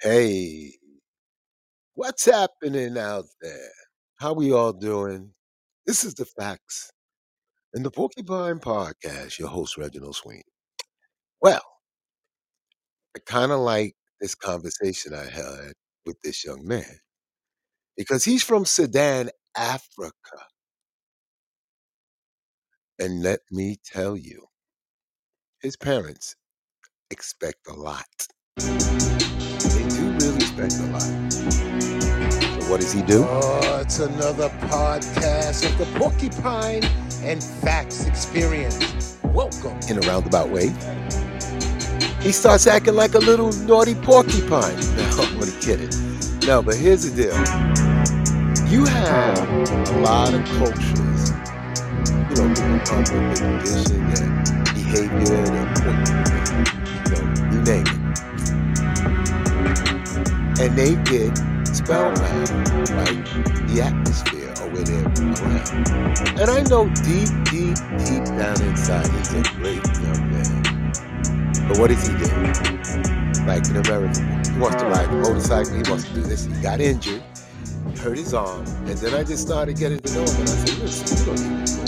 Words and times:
Hey, 0.00 0.74
what's 1.94 2.24
happening 2.24 2.96
out 2.96 3.24
there? 3.42 3.70
How 4.20 4.32
we 4.32 4.52
all 4.52 4.72
doing? 4.72 5.32
This 5.86 6.04
is 6.04 6.14
the 6.14 6.24
facts 6.24 6.92
and 7.74 7.84
the 7.84 7.90
Porcupine 7.90 8.60
Podcast. 8.60 9.40
Your 9.40 9.48
host 9.48 9.76
Reginald 9.76 10.14
Sweeney. 10.14 10.44
Well, 11.42 11.62
I 13.16 13.20
kind 13.26 13.52
of 13.52 13.60
like 13.60 13.96
this 14.20 14.36
conversation 14.36 15.14
I 15.14 15.24
had 15.24 15.72
with 16.06 16.20
this 16.22 16.44
young 16.44 16.66
man 16.66 17.00
because 17.96 18.24
he's 18.24 18.44
from 18.44 18.64
Sudan, 18.64 19.30
Africa, 19.56 20.12
and 23.00 23.22
let 23.22 23.40
me 23.50 23.78
tell 23.84 24.16
you, 24.16 24.46
his 25.60 25.76
parents 25.76 26.36
expect 27.10 27.68
a 27.68 27.74
lot. 27.74 28.28
Really 30.58 30.74
a 30.76 30.92
lot. 30.92 31.02
So 31.32 32.70
what 32.70 32.80
does 32.80 32.92
he 32.92 33.00
do? 33.02 33.24
Oh, 33.28 33.78
it's 33.80 34.00
another 34.00 34.48
podcast 34.68 35.64
of 35.64 35.78
the 35.78 35.86
Porcupine 35.96 36.82
and 37.22 37.40
Facts 37.42 38.06
Experience. 38.06 39.18
Welcome. 39.22 39.78
in 39.88 39.98
a 39.98 40.08
roundabout 40.08 40.48
way. 40.50 40.70
He 42.20 42.32
starts 42.32 42.66
acting 42.66 42.94
like 42.94 43.14
a 43.14 43.20
little 43.20 43.52
naughty 43.68 43.94
porcupine. 43.94 44.76
No, 44.96 45.24
I'm 45.24 45.36
only 45.36 45.52
kidding. 45.60 45.90
No, 46.46 46.60
but 46.60 46.74
here's 46.76 47.08
the 47.08 47.22
deal. 47.22 47.38
You 48.68 48.84
have 48.84 49.38
a 49.90 50.00
lot 50.00 50.34
of 50.34 50.44
cultures, 50.58 51.30
you 52.18 52.34
know, 52.34 52.48
people 52.54 52.80
come 52.84 53.04
with 53.28 53.38
tradition 53.38 54.02
and 54.18 54.64
behavior 54.74 55.36
and 55.54 56.78
you 56.88 57.12
know, 57.12 57.52
you 57.52 57.62
name 57.62 57.86
it. 57.86 58.27
And 60.60 60.76
they 60.76 60.96
get 61.04 61.36
spellbound 61.66 62.48
by 62.90 63.04
the 63.66 63.82
atmosphere 63.84 64.54
or 64.60 64.70
where 64.70 64.84
they're 64.84 65.04
around. 65.04 66.40
And 66.40 66.50
I 66.50 66.62
know 66.68 66.88
deep, 67.06 67.30
deep, 67.50 67.76
deep 68.06 68.24
down 68.38 68.60
inside, 68.62 69.06
he's 69.12 69.34
a 69.34 69.42
great 69.56 69.84
young 70.02 70.32
man. 70.32 70.92
But 71.68 71.78
what 71.78 71.90
does 71.90 72.06
he 72.06 72.14
do? 72.18 72.26
Like 73.46 73.66
an 73.68 73.76
American, 73.76 74.44
he 74.52 74.58
wants 74.58 74.76
to 74.82 74.86
oh. 74.86 74.90
ride 74.90 75.08
a 75.08 75.12
motorcycle, 75.12 75.74
he 75.74 75.90
wants 75.90 76.04
to 76.08 76.14
do 76.14 76.22
this. 76.22 76.46
He 76.46 76.62
got 76.62 76.80
injured, 76.80 77.22
hurt 78.00 78.18
his 78.18 78.34
arm, 78.34 78.66
and 78.86 78.98
then 78.98 79.14
I 79.14 79.24
just 79.24 79.46
started 79.46 79.76
getting 79.78 80.00
to 80.00 80.14
know 80.14 80.22
him. 80.22 80.40
And 80.40 80.48
I 80.48 80.52
said, 80.52 80.78
listen, 80.78 81.18
you 81.18 81.36
don't 81.36 81.58
need 81.60 81.66
to. 81.68 81.78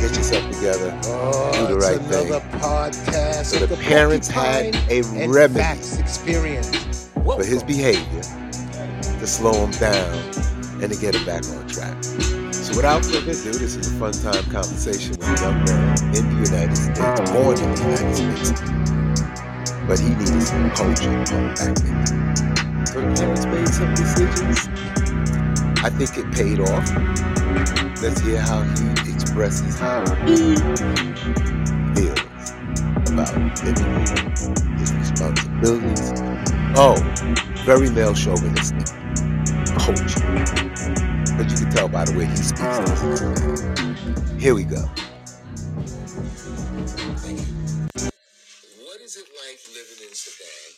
Get 0.00 0.16
yourself 0.16 0.52
together. 0.52 1.00
Oh, 1.06 1.52
Do 1.52 1.74
the 1.74 1.80
right 1.80 2.00
thing. 2.00 2.28
podcast 2.60 3.46
So 3.46 3.58
the 3.60 3.66
the 3.66 3.82
parents 3.82 4.28
had 4.28 4.76
a 4.90 5.02
remedy 5.26 5.60
Experience. 6.00 6.93
For 7.24 7.44
his 7.44 7.62
behavior 7.62 8.22
to 8.22 9.26
slow 9.26 9.52
him 9.52 9.70
down 9.72 10.14
and 10.82 10.92
to 10.92 10.98
get 11.00 11.14
him 11.14 11.24
back 11.24 11.42
on 11.48 11.66
track. 11.66 12.04
So 12.52 12.76
without 12.76 13.04
further 13.04 13.30
ado, 13.30 13.52
this 13.52 13.76
is 13.76 13.92
a 13.92 13.98
fun 13.98 14.12
time 14.12 14.44
conversation 14.50 15.12
with 15.12 15.22
a 15.22 15.42
young 15.42 15.64
man 15.64 15.98
in 16.14 16.24
the 16.28 16.36
United 16.50 16.76
States, 16.76 17.30
born 17.32 17.58
in 17.58 17.74
the 17.74 17.80
United 17.82 18.14
States. 18.14 18.60
But 19.86 19.98
he 19.98 20.10
needs 20.14 20.48
some 20.48 20.70
culture 20.70 21.12
put 21.24 21.56
back 21.56 21.76
in. 21.80 22.86
So 22.86 23.00
the 23.00 23.08
parents 23.16 23.44
made 23.46 23.68
some 23.68 23.94
decisions. 23.94 24.68
I 25.84 25.90
think 25.90 26.16
it 26.16 26.32
paid 26.32 26.60
off. 26.60 26.88
Let's 28.02 28.20
hear 28.20 28.40
how 28.40 28.62
he 28.62 29.12
expresses 29.12 29.78
how 29.78 30.04
he 30.24 30.56
feels 31.94 32.20
about 33.10 33.36
living 33.64 34.78
his 34.78 34.92
responsibilities. 34.94 36.33
Oh, 36.76 36.96
very 37.66 37.90
male 37.90 38.14
chauvinistic 38.14 38.86
culture. 39.78 40.20
But 41.36 41.50
you 41.50 41.56
can 41.56 41.70
tell 41.70 41.88
by 41.88 42.04
the 42.04 42.14
way 42.18 42.26
he 42.26 42.36
speaks. 42.36 42.78
this. 42.78 44.42
Here 44.42 44.54
we 44.54 44.64
go. 44.64 44.82
What 48.82 49.00
is 49.02 49.16
it 49.16 49.28
like 49.46 49.60
living 49.70 50.00
in 50.08 50.14
Sudan, 50.14 50.70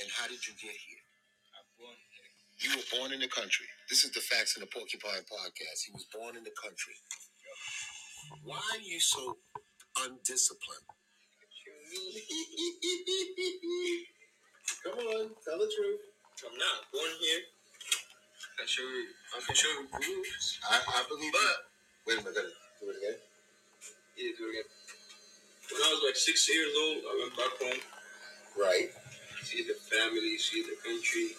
and 0.00 0.08
how 0.16 0.28
did 0.28 0.40
you 0.46 0.54
get 0.54 0.72
here? 0.72 1.04
You 2.60 2.76
were 2.76 2.98
born 2.98 3.12
in 3.12 3.20
the 3.20 3.28
country. 3.28 3.66
This 3.90 4.04
is 4.04 4.12
the 4.12 4.20
Facts 4.20 4.56
in 4.56 4.60
the 4.62 4.68
Porcupine 4.68 5.24
podcast. 5.28 5.84
He 5.86 5.92
was 5.92 6.06
born 6.14 6.36
in 6.36 6.44
the 6.44 6.54
country. 6.62 6.94
Why 8.44 8.60
are 8.74 8.80
you 8.80 9.00
so 9.00 9.38
undisciplined? 10.00 10.88
Come 14.84 14.98
on, 14.98 15.30
tell 15.44 15.58
the 15.58 15.70
truth. 15.70 16.00
I'm 16.46 16.56
not 16.58 16.78
born 16.92 17.12
here. 17.20 17.42
I 18.42 18.62
can 18.62 18.66
show 18.68 18.82
you. 18.82 19.06
I 19.36 19.40
can 19.46 19.54
show 19.54 19.68
you 19.70 19.86
proofs. 19.92 20.58
I, 20.70 20.76
I 20.78 21.04
believe. 21.08 21.32
But 21.32 21.58
Wait 22.06 22.18
a 22.18 22.22
minute. 22.22 22.52
Do 22.80 22.90
it 22.90 22.96
again. 22.98 23.18
yeah, 24.16 24.32
do 24.38 24.44
it 24.46 24.50
again. 24.50 24.70
When 25.72 25.82
I 25.82 25.90
was 25.94 26.02
like 26.04 26.16
six 26.16 26.48
years 26.48 26.72
old, 26.84 26.98
I 27.06 27.12
went 27.22 27.36
back 27.36 27.54
home. 27.62 27.80
Right. 28.58 28.90
See 29.44 29.62
the 29.64 29.74
family, 29.74 30.38
see 30.38 30.62
the 30.62 30.76
country, 30.82 31.30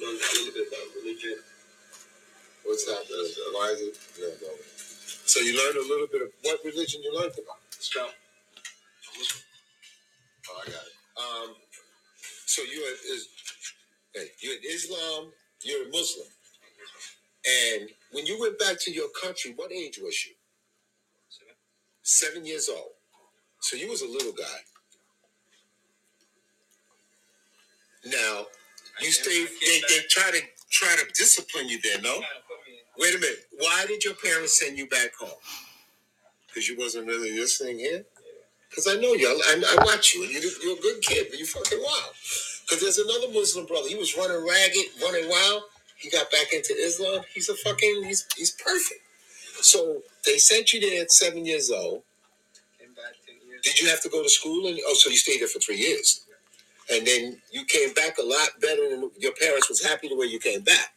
learn 0.00 0.16
a 0.16 0.30
little 0.38 0.54
bit 0.54 0.68
about 0.68 0.88
religion. 1.02 1.36
What's 2.64 2.88
happening? 2.88 3.28
Why 3.52 3.68
is 3.74 3.80
it? 3.82 3.98
No, 4.20 4.28
no. 4.48 4.54
So 5.26 5.40
you 5.40 5.56
learned 5.56 5.78
a 5.78 5.88
little 5.88 6.06
bit 6.06 6.22
of 6.22 6.28
what 6.42 6.60
religion 6.64 7.02
you 7.02 7.14
learned 7.14 7.34
about? 7.34 7.60
Islam. 7.78 8.10
Oh, 10.50 10.62
I 10.62 10.66
got 10.70 10.84
it. 10.84 10.96
Um, 11.16 11.54
so 12.54 12.62
you're 12.62 13.14
is, 13.14 13.28
you're 14.40 14.54
Islam. 14.72 15.32
You're 15.62 15.88
a 15.88 15.90
Muslim. 15.90 16.28
And 17.44 17.90
when 18.12 18.26
you 18.26 18.38
went 18.38 18.60
back 18.60 18.78
to 18.82 18.92
your 18.92 19.08
country, 19.20 19.52
what 19.56 19.72
age 19.72 19.98
was 20.00 20.24
you? 20.24 20.34
Seven 22.02 22.46
years 22.46 22.68
old. 22.68 22.92
So 23.60 23.76
you 23.76 23.88
was 23.88 24.02
a 24.02 24.08
little 24.08 24.32
guy. 24.32 24.58
Now 28.06 28.46
you 29.00 29.10
stayed. 29.10 29.48
They, 29.66 29.80
they 29.88 30.02
try 30.08 30.30
to 30.30 30.40
try 30.70 30.94
to 30.96 31.06
discipline 31.14 31.68
you 31.68 31.80
there, 31.82 32.00
no? 32.02 32.20
Wait 32.98 33.16
a 33.16 33.18
minute. 33.18 33.46
Why 33.58 33.84
did 33.88 34.04
your 34.04 34.14
parents 34.14 34.60
send 34.60 34.78
you 34.78 34.86
back 34.86 35.16
home? 35.18 35.40
Because 36.46 36.68
you 36.68 36.76
wasn't 36.78 37.08
really 37.08 37.36
listening 37.36 37.80
here. 37.80 38.04
Because 38.74 38.88
I 38.88 39.00
know 39.00 39.14
you. 39.14 39.28
I, 39.28 39.62
I 39.78 39.84
watch 39.84 40.14
you. 40.14 40.24
and 40.24 40.32
You're, 40.32 40.42
you're 40.64 40.76
a 40.76 40.80
good 40.80 41.00
kid, 41.00 41.28
but 41.30 41.38
you're 41.38 41.46
fucking 41.46 41.78
wild. 41.78 42.10
Because 42.66 42.82
there's 42.82 42.98
another 42.98 43.32
Muslim 43.32 43.66
brother. 43.66 43.88
He 43.88 43.94
was 43.94 44.16
running 44.16 44.44
ragged, 44.44 44.86
running 45.00 45.28
wild. 45.30 45.62
He 45.96 46.10
got 46.10 46.28
back 46.32 46.52
into 46.52 46.74
Islam. 46.74 47.22
He's 47.32 47.48
a 47.48 47.54
fucking. 47.54 48.02
He's 48.04 48.26
he's 48.36 48.50
perfect. 48.50 49.00
So 49.60 50.02
they 50.26 50.38
sent 50.38 50.72
you 50.72 50.80
there 50.80 51.02
at 51.02 51.12
seven 51.12 51.46
years 51.46 51.70
old. 51.70 52.02
Came 52.80 52.94
back 52.94 53.14
ten 53.24 53.36
years. 53.48 53.62
Did 53.62 53.80
you 53.80 53.88
have 53.90 54.02
to 54.02 54.08
go 54.08 54.22
to 54.24 54.28
school? 54.28 54.66
And 54.66 54.80
oh, 54.88 54.94
so 54.94 55.08
you 55.08 55.16
stayed 55.16 55.40
there 55.40 55.48
for 55.48 55.60
three 55.60 55.78
years, 55.78 56.26
and 56.92 57.06
then 57.06 57.38
you 57.52 57.64
came 57.64 57.94
back 57.94 58.18
a 58.18 58.24
lot 58.26 58.48
better 58.60 58.90
than 58.90 59.10
your 59.20 59.34
parents 59.40 59.68
was 59.68 59.84
happy 59.84 60.08
the 60.08 60.16
way 60.16 60.26
you 60.26 60.40
came 60.40 60.62
back. 60.62 60.94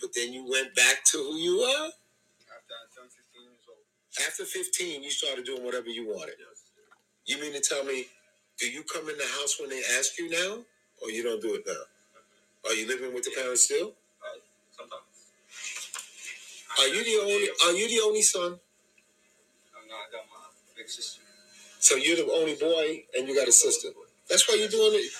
But 0.00 0.10
then 0.14 0.32
you 0.32 0.46
went 0.50 0.74
back 0.74 1.04
to 1.12 1.18
who 1.18 1.36
you 1.36 1.60
are. 1.60 1.88
After 1.88 2.74
I 2.74 2.84
turned 2.96 3.10
15 3.12 3.42
years 3.42 3.64
old. 3.68 4.26
After 4.26 4.44
15, 4.44 5.02
you 5.02 5.10
started 5.10 5.44
doing 5.44 5.64
whatever 5.64 5.88
you 5.88 6.08
wanted. 6.08 6.36
You 7.26 7.40
mean 7.40 7.52
to 7.54 7.60
tell 7.60 7.84
me, 7.84 8.06
do 8.58 8.70
you 8.70 8.82
come 8.82 9.08
in 9.08 9.16
the 9.16 9.24
house 9.38 9.58
when 9.60 9.70
they 9.70 9.82
ask 9.98 10.18
you 10.18 10.30
now, 10.30 10.58
or 11.02 11.10
you 11.10 11.22
don't 11.22 11.40
do 11.42 11.54
it 11.54 11.64
now? 11.66 11.82
Are 12.70 12.74
you 12.74 12.86
living 12.88 13.14
with 13.14 13.24
the 13.24 13.32
parents 13.36 13.64
still? 13.64 13.92
Uh, 14.22 14.38
sometimes. 14.76 15.02
Are 16.80 16.88
you 16.88 17.04
the 17.04 17.22
only? 17.22 17.48
Are 17.66 17.72
you 17.78 17.88
the 17.88 18.04
only 18.06 18.22
son? 18.22 18.44
I'm 19.74 19.88
not. 19.88 19.96
I 20.08 20.12
got 20.12 20.24
my 20.30 20.46
big 20.76 20.88
sister. 20.88 21.20
So 21.78 21.96
you're 21.96 22.16
the 22.16 22.30
only 22.32 22.54
boy, 22.54 23.04
and 23.18 23.28
you 23.28 23.34
got 23.36 23.48
a 23.48 23.52
sister. 23.52 23.88
That's 24.28 24.48
why 24.48 24.56
you're 24.56 24.68
doing 24.68 24.92
it. 24.94 25.12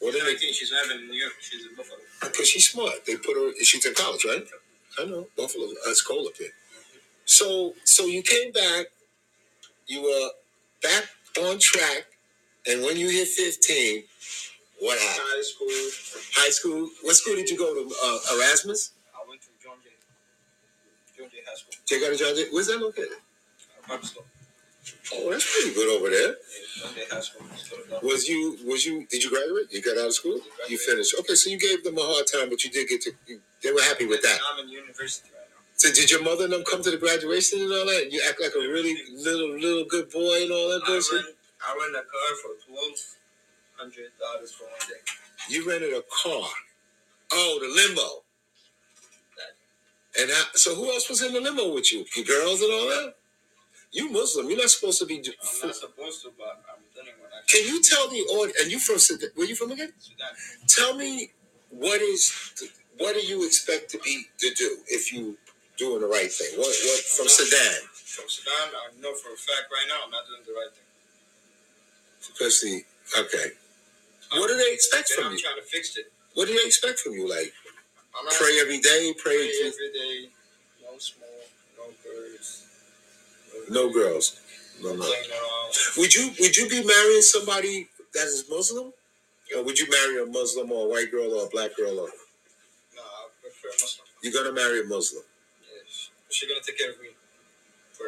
What 0.00 0.12
did 0.12 0.22
they? 0.22 0.32
19. 0.34 0.52
She's 0.54 0.72
having 0.72 1.00
in 1.04 1.08
New 1.08 1.14
York. 1.20 1.34
She's 1.40 1.66
in 1.66 1.74
Buffalo. 1.76 1.98
Because 2.22 2.48
she's 2.48 2.68
smart. 2.68 3.04
They 3.06 3.16
put 3.16 3.36
her. 3.36 3.52
She's 3.64 3.84
in 3.84 3.94
college, 3.94 4.24
right? 4.24 4.46
I 5.00 5.04
know. 5.04 5.26
Buffalo. 5.36 5.66
uh, 5.66 5.90
It's 5.90 6.02
cold 6.02 6.28
up 6.28 6.36
here. 6.36 6.52
So, 7.24 7.74
so 7.84 8.06
you 8.06 8.22
came 8.22 8.52
back. 8.52 8.86
You 9.86 10.02
were 10.02 10.30
back 10.82 11.04
on 11.40 11.58
track, 11.58 12.06
and 12.66 12.82
when 12.82 12.96
you 12.96 13.08
hit 13.08 13.28
15, 13.28 14.02
what 14.80 14.98
happened? 14.98 15.22
High 15.24 15.42
school. 15.42 16.20
High 16.34 16.50
school. 16.50 16.90
What 17.02 17.16
school 17.16 17.34
did 17.36 17.48
you 17.48 17.56
go 17.58 17.74
to? 17.74 17.94
Uh, 18.04 18.18
Erasmus. 18.36 18.92
I 19.14 19.28
went 19.28 19.40
to 19.42 19.48
John 19.62 19.76
Jay. 19.82 19.90
John 21.16 21.30
Jay 21.30 21.38
High 21.46 21.56
School. 21.56 21.72
Take 21.86 22.02
out 22.04 22.12
a 22.12 22.16
John 22.16 22.34
Jay. 22.36 22.46
Where's 22.52 22.66
that 22.68 22.78
located? 22.78 23.08
Uh, 23.88 23.96
Barbasco. 23.96 24.22
Oh, 25.14 25.30
that's 25.30 25.46
pretty 25.50 25.74
good 25.74 25.88
over 25.96 26.10
there. 26.10 26.36
John 26.82 26.94
Jay 26.94 27.04
High 27.10 27.20
School. 27.20 27.46
Uh, 27.46 28.00
Was 28.02 28.28
you? 28.28 28.58
Was 28.66 28.84
you? 28.84 29.06
Did 29.06 29.24
you 29.24 29.30
graduate? 29.30 29.72
You 29.72 29.80
got 29.82 29.96
out 29.98 30.08
of 30.08 30.14
school? 30.14 30.38
You 30.68 30.76
finished. 30.78 31.14
Okay, 31.20 31.34
so 31.34 31.48
you 31.50 31.58
gave 31.58 31.82
them 31.82 31.96
a 31.96 32.02
hard 32.02 32.26
time, 32.26 32.50
but 32.50 32.62
you 32.64 32.70
did 32.70 32.88
get 32.88 33.00
to. 33.02 33.12
You, 33.26 33.40
they 33.62 33.72
were 33.72 33.82
happy 33.82 34.06
with 34.06 34.22
that. 34.22 34.38
I'm 34.52 34.64
in 34.64 34.70
university. 34.70 35.30
So 35.86 35.94
did 35.94 36.10
your 36.10 36.22
mother 36.24 36.44
and 36.44 36.54
them 36.54 36.64
come 36.64 36.82
to 36.82 36.90
the 36.90 36.98
graduation 36.98 37.60
and 37.60 37.72
all 37.72 37.86
that? 37.86 38.08
You 38.12 38.22
act 38.28 38.40
like 38.42 38.52
a 38.56 38.60
really 38.60 38.96
little 39.14 39.52
little 39.58 39.84
good 39.88 40.10
boy 40.10 40.42
and 40.44 40.52
all 40.52 40.70
that 40.70 40.82
bullshit. 40.86 41.24
I 41.66 41.76
rent 41.80 41.96
a 41.96 42.04
car 42.06 42.36
for 42.42 42.72
12. 42.72 43.00
hundred 43.78 44.10
dollars 44.20 44.52
for 44.52 44.64
one 44.64 44.74
day. 44.88 45.02
You 45.50 45.68
rented 45.68 45.92
a 45.92 46.02
car. 46.24 46.48
Oh, 47.32 47.58
the 47.60 47.68
limo. 47.68 48.24
And 50.20 50.30
I, 50.32 50.44
so 50.54 50.74
who 50.74 50.86
else 50.92 51.08
was 51.10 51.22
in 51.22 51.34
the 51.34 51.40
limo 51.40 51.74
with 51.74 51.92
you? 51.92 52.04
The 52.16 52.24
girls 52.24 52.62
and 52.62 52.72
all 52.72 52.88
that? 52.88 53.14
You 53.92 54.10
Muslim. 54.10 54.48
You're 54.50 54.58
not 54.58 54.70
supposed 54.70 55.00
to 55.00 55.06
be. 55.06 55.20
do- 55.20 55.32
I'm 55.62 55.68
not 55.68 55.76
supposed 55.76 56.22
to, 56.22 56.30
but 56.38 56.62
I'm 56.70 56.82
doing 56.94 57.14
what 57.20 57.30
I 57.32 57.46
Can 57.48 57.66
you 57.66 57.82
tell 57.82 58.08
the 58.08 58.20
audience? 58.36 58.62
And 58.62 58.72
you 58.72 58.78
from 58.80 58.98
Sudan? 58.98 59.30
Where 59.36 59.46
you 59.48 59.56
from 59.56 59.72
again? 59.72 59.92
Sudan. 59.98 60.28
Tell 60.68 60.96
me 60.96 61.30
what 61.70 62.00
is 62.02 62.54
what 62.98 63.14
do 63.14 63.20
you 63.26 63.46
expect 63.46 63.90
to 63.92 63.98
be 64.00 64.24
to 64.40 64.54
do 64.54 64.78
if 64.88 65.12
you 65.12 65.38
doing 65.78 66.00
the 66.00 66.06
right 66.08 66.30
thing? 66.32 66.58
What 66.58 66.68
what 66.72 67.00
from 67.04 67.28
Sudan? 67.28 67.80
From 67.92 68.28
Sudan, 68.28 68.68
I 68.74 69.00
know 69.00 69.14
for 69.14 69.32
a 69.32 69.36
fact 69.36 69.68
right 69.72 69.86
now 69.88 70.00
I'm 70.04 70.10
not 70.10 70.24
doing 70.28 70.42
the 70.46 70.52
right 70.54 70.72
thing. 70.72 70.88
Especially 72.20 72.84
okay. 73.18 73.52
Uh, 74.32 74.38
what 74.40 74.48
do 74.48 74.56
they 74.56 74.72
expect 74.72 75.10
from 75.12 75.26
I'm 75.26 75.32
you? 75.32 75.38
trying 75.38 75.56
to 75.56 75.62
fix 75.62 75.96
it. 75.96 76.12
What 76.34 76.48
do 76.48 76.54
they 76.54 76.66
expect 76.66 77.00
from 77.00 77.12
you? 77.14 77.28
Like 77.28 77.52
I'm 78.18 78.26
pray 78.38 78.58
every 78.60 78.80
day, 78.80 79.14
pray. 79.18 79.36
pray 79.36 79.68
every 79.68 79.92
day. 79.92 80.28
No 80.82 80.98
smoke, 80.98 81.28
no 81.78 81.84
girls. 82.04 82.66
No 83.70 83.90
girls. 83.92 84.40
No 84.82 84.94
no. 84.94 85.12
Would 85.98 86.14
you 86.14 86.30
would 86.40 86.56
you 86.56 86.68
be 86.68 86.84
marrying 86.84 87.22
somebody 87.22 87.88
that 88.14 88.26
is 88.26 88.44
Muslim? 88.50 88.92
Or 89.56 89.62
would 89.64 89.78
you 89.78 89.86
marry 89.90 90.22
a 90.22 90.26
Muslim 90.26 90.72
or 90.72 90.86
a 90.86 90.88
white 90.90 91.10
girl 91.10 91.32
or 91.38 91.46
a 91.46 91.48
black 91.48 91.76
girl? 91.76 92.00
Or 92.00 92.08
No, 92.96 93.02
I 93.02 93.28
prefer 93.42 93.68
Muslim. 93.80 94.06
you're 94.22 94.32
gonna 94.32 94.52
marry 94.52 94.80
a 94.80 94.84
Muslim? 94.84 95.22
She's 96.30 96.48
gonna 96.48 96.60
take 96.66 96.78
care 96.78 96.90
of 96.90 97.00
me. 97.00 97.08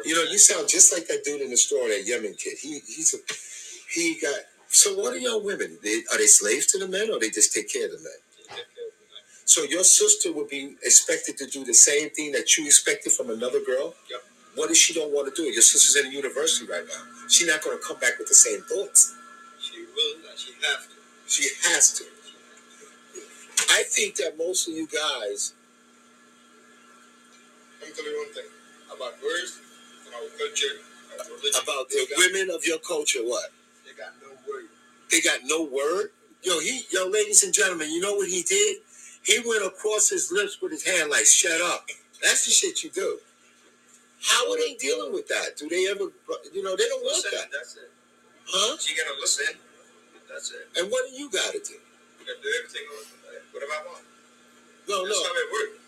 You 0.05 0.15
know, 0.15 0.23
you 0.31 0.37
sound 0.37 0.69
just 0.69 0.93
like 0.93 1.07
that 1.07 1.23
dude 1.23 1.41
in 1.41 1.49
the 1.49 1.57
store, 1.57 1.87
that 1.89 2.03
Yemen 2.05 2.35
kid. 2.35 2.57
He 2.61 2.79
he's 2.79 3.13
a 3.13 3.17
he 3.93 4.19
got. 4.21 4.41
So 4.67 4.95
what 4.95 5.13
are 5.13 5.17
y'all 5.17 5.43
women? 5.43 5.79
They, 5.83 6.03
are 6.11 6.17
they 6.17 6.27
slaves 6.27 6.67
to 6.67 6.77
the 6.77 6.87
men, 6.87 7.09
or 7.09 7.19
they 7.19 7.29
just 7.31 7.53
take 7.53 7.71
care 7.73 7.85
of 7.85 7.91
the 7.91 7.97
men? 7.97 8.19
She 8.37 8.43
take 8.49 8.55
care 8.55 8.63
of 8.63 8.93
me. 9.01 9.07
Like, 9.09 9.25
So 9.45 9.63
your 9.63 9.83
sister 9.83 10.31
would 10.31 10.47
be 10.47 10.75
expected 10.83 11.37
to 11.39 11.47
do 11.47 11.65
the 11.65 11.73
same 11.73 12.11
thing 12.11 12.31
that 12.33 12.55
you 12.57 12.65
expected 12.65 13.13
from 13.13 13.31
another 13.31 13.61
girl. 13.65 13.95
Yep. 14.09 14.21
What 14.55 14.69
if 14.69 14.77
she 14.77 14.93
don't 14.93 15.11
want 15.11 15.33
to 15.33 15.41
do 15.41 15.47
it? 15.49 15.53
Your 15.53 15.63
sister's 15.63 15.95
in 15.95 16.11
a 16.11 16.15
university 16.15 16.67
right 16.71 16.85
now. 16.87 17.03
She's 17.29 17.47
not 17.47 17.63
going 17.63 17.77
to 17.77 17.83
come 17.83 17.99
back 17.99 18.19
with 18.19 18.27
the 18.27 18.35
same 18.35 18.61
thoughts. 18.61 19.15
she 19.59 19.79
will 19.81 20.21
she 20.37 20.53
have 20.67 20.85
to. 20.85 20.95
She 21.27 21.49
has 21.69 21.93
to. 21.93 22.03
I 23.71 23.83
think 23.83 24.15
that 24.17 24.37
most 24.37 24.67
of 24.67 24.73
you 24.73 24.87
guys, 24.87 25.53
Let 27.81 27.89
me 27.89 27.95
tell 27.95 28.05
you 28.05 28.17
one 28.17 28.33
thing 28.33 28.49
about 28.95 29.21
birds 29.21 29.59
and 30.05 30.15
our 30.15 30.27
culture, 30.37 30.75
our 31.19 31.25
religion. 31.25 31.61
about 31.63 31.89
the 31.89 32.07
women 32.17 32.49
of 32.55 32.65
your 32.65 32.79
culture, 32.79 33.21
what 33.23 33.51
They 33.85 33.93
got 33.93 34.13
no 34.21 34.29
word. 34.47 34.67
they 35.11 35.21
got 35.21 35.39
no 35.45 35.63
word. 35.63 36.11
Yo, 36.43 36.59
he, 36.59 36.81
yo, 36.91 37.07
ladies 37.07 37.43
and 37.43 37.53
gentlemen, 37.53 37.91
you 37.91 38.01
know 38.01 38.13
what 38.15 38.29
he 38.29 38.43
did? 38.43 38.77
He 39.23 39.39
went 39.45 39.65
across 39.65 40.09
his 40.09 40.31
lips 40.31 40.61
with 40.61 40.71
his 40.71 40.85
hand 40.87 41.09
like, 41.11 41.25
"Shut 41.25 41.59
up." 41.61 41.87
That's 42.23 42.45
the 42.45 42.51
shit 42.51 42.83
you 42.83 42.89
do. 42.89 43.19
How 44.23 44.51
are 44.51 44.57
they 44.57 44.75
dealing 44.75 45.13
with 45.13 45.27
that? 45.29 45.57
Do 45.57 45.67
they 45.69 45.87
ever, 45.87 46.11
you 46.53 46.63
know, 46.63 46.75
they 46.75 46.87
don't 46.87 47.03
want 47.03 47.23
Listen, 47.23 47.31
that, 47.39 47.49
that's 47.51 47.75
it. 47.75 47.91
huh? 48.47 48.77
She 48.79 48.95
gotta 48.95 49.15
listen. 49.19 49.55
That's 50.29 50.51
it. 50.51 50.67
And 50.79 50.91
what 50.91 51.09
do 51.09 51.15
you 51.15 51.29
got 51.31 51.51
to 51.53 51.59
do? 51.59 51.75
You 51.75 52.23
gotta 52.27 52.41
do 52.43 52.49
everything 52.59 52.83
uh, 52.91 53.39
whatever 53.51 53.71
I 53.73 53.81
want. 53.87 54.03
No, 54.87 55.05
That's 55.05 55.19
no. 55.19 55.23
how 55.23 55.35
it 55.35 55.49
works. 55.51 55.78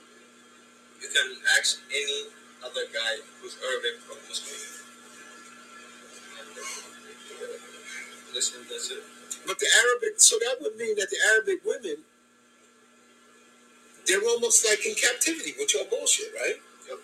You 1.01 1.07
can 1.09 1.30
ask 1.57 1.80
any 1.92 2.21
other 2.63 2.86
guy 2.94 3.13
who's 3.42 3.57
Arabic 3.57 4.00
or 4.09 4.18
Muslim. 4.30 4.59
Listen, 8.33 8.62
that's 8.69 8.92
it. 8.92 9.03
But 9.48 9.59
the 9.59 9.68
Arabic, 9.83 10.19
so 10.21 10.38
that 10.39 10.57
would 10.62 10.75
mean 10.77 10.95
that 10.98 11.09
the 11.09 11.18
Arabic 11.33 11.65
women, 11.65 12.03
they're 14.07 14.21
almost 14.24 14.65
like 14.65 14.86
in 14.86 14.95
captivity 14.95 15.53
with 15.59 15.74
your 15.74 15.86
bullshit, 15.86 16.33
right? 16.36 16.56
Yep. 16.88 17.00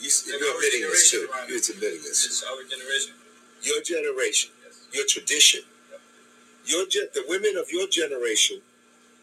You, 0.00 0.10
our 0.34 0.56
admitting 0.56 0.82
this 0.82 1.10
too. 1.10 1.28
right. 1.32 1.48
You're 1.48 1.58
admitting 1.58 2.02
this. 2.02 2.24
It's 2.26 2.44
our 2.44 2.62
generation. 2.68 3.14
Your 3.62 3.80
generation, 3.82 4.50
Yes. 4.64 4.86
your 4.92 5.06
tradition, 5.06 5.62
Yep. 5.90 6.00
your 6.66 6.86
ge- 6.86 7.12
the 7.14 7.24
women 7.28 7.56
of 7.56 7.70
your 7.70 7.86
generation, 7.88 8.62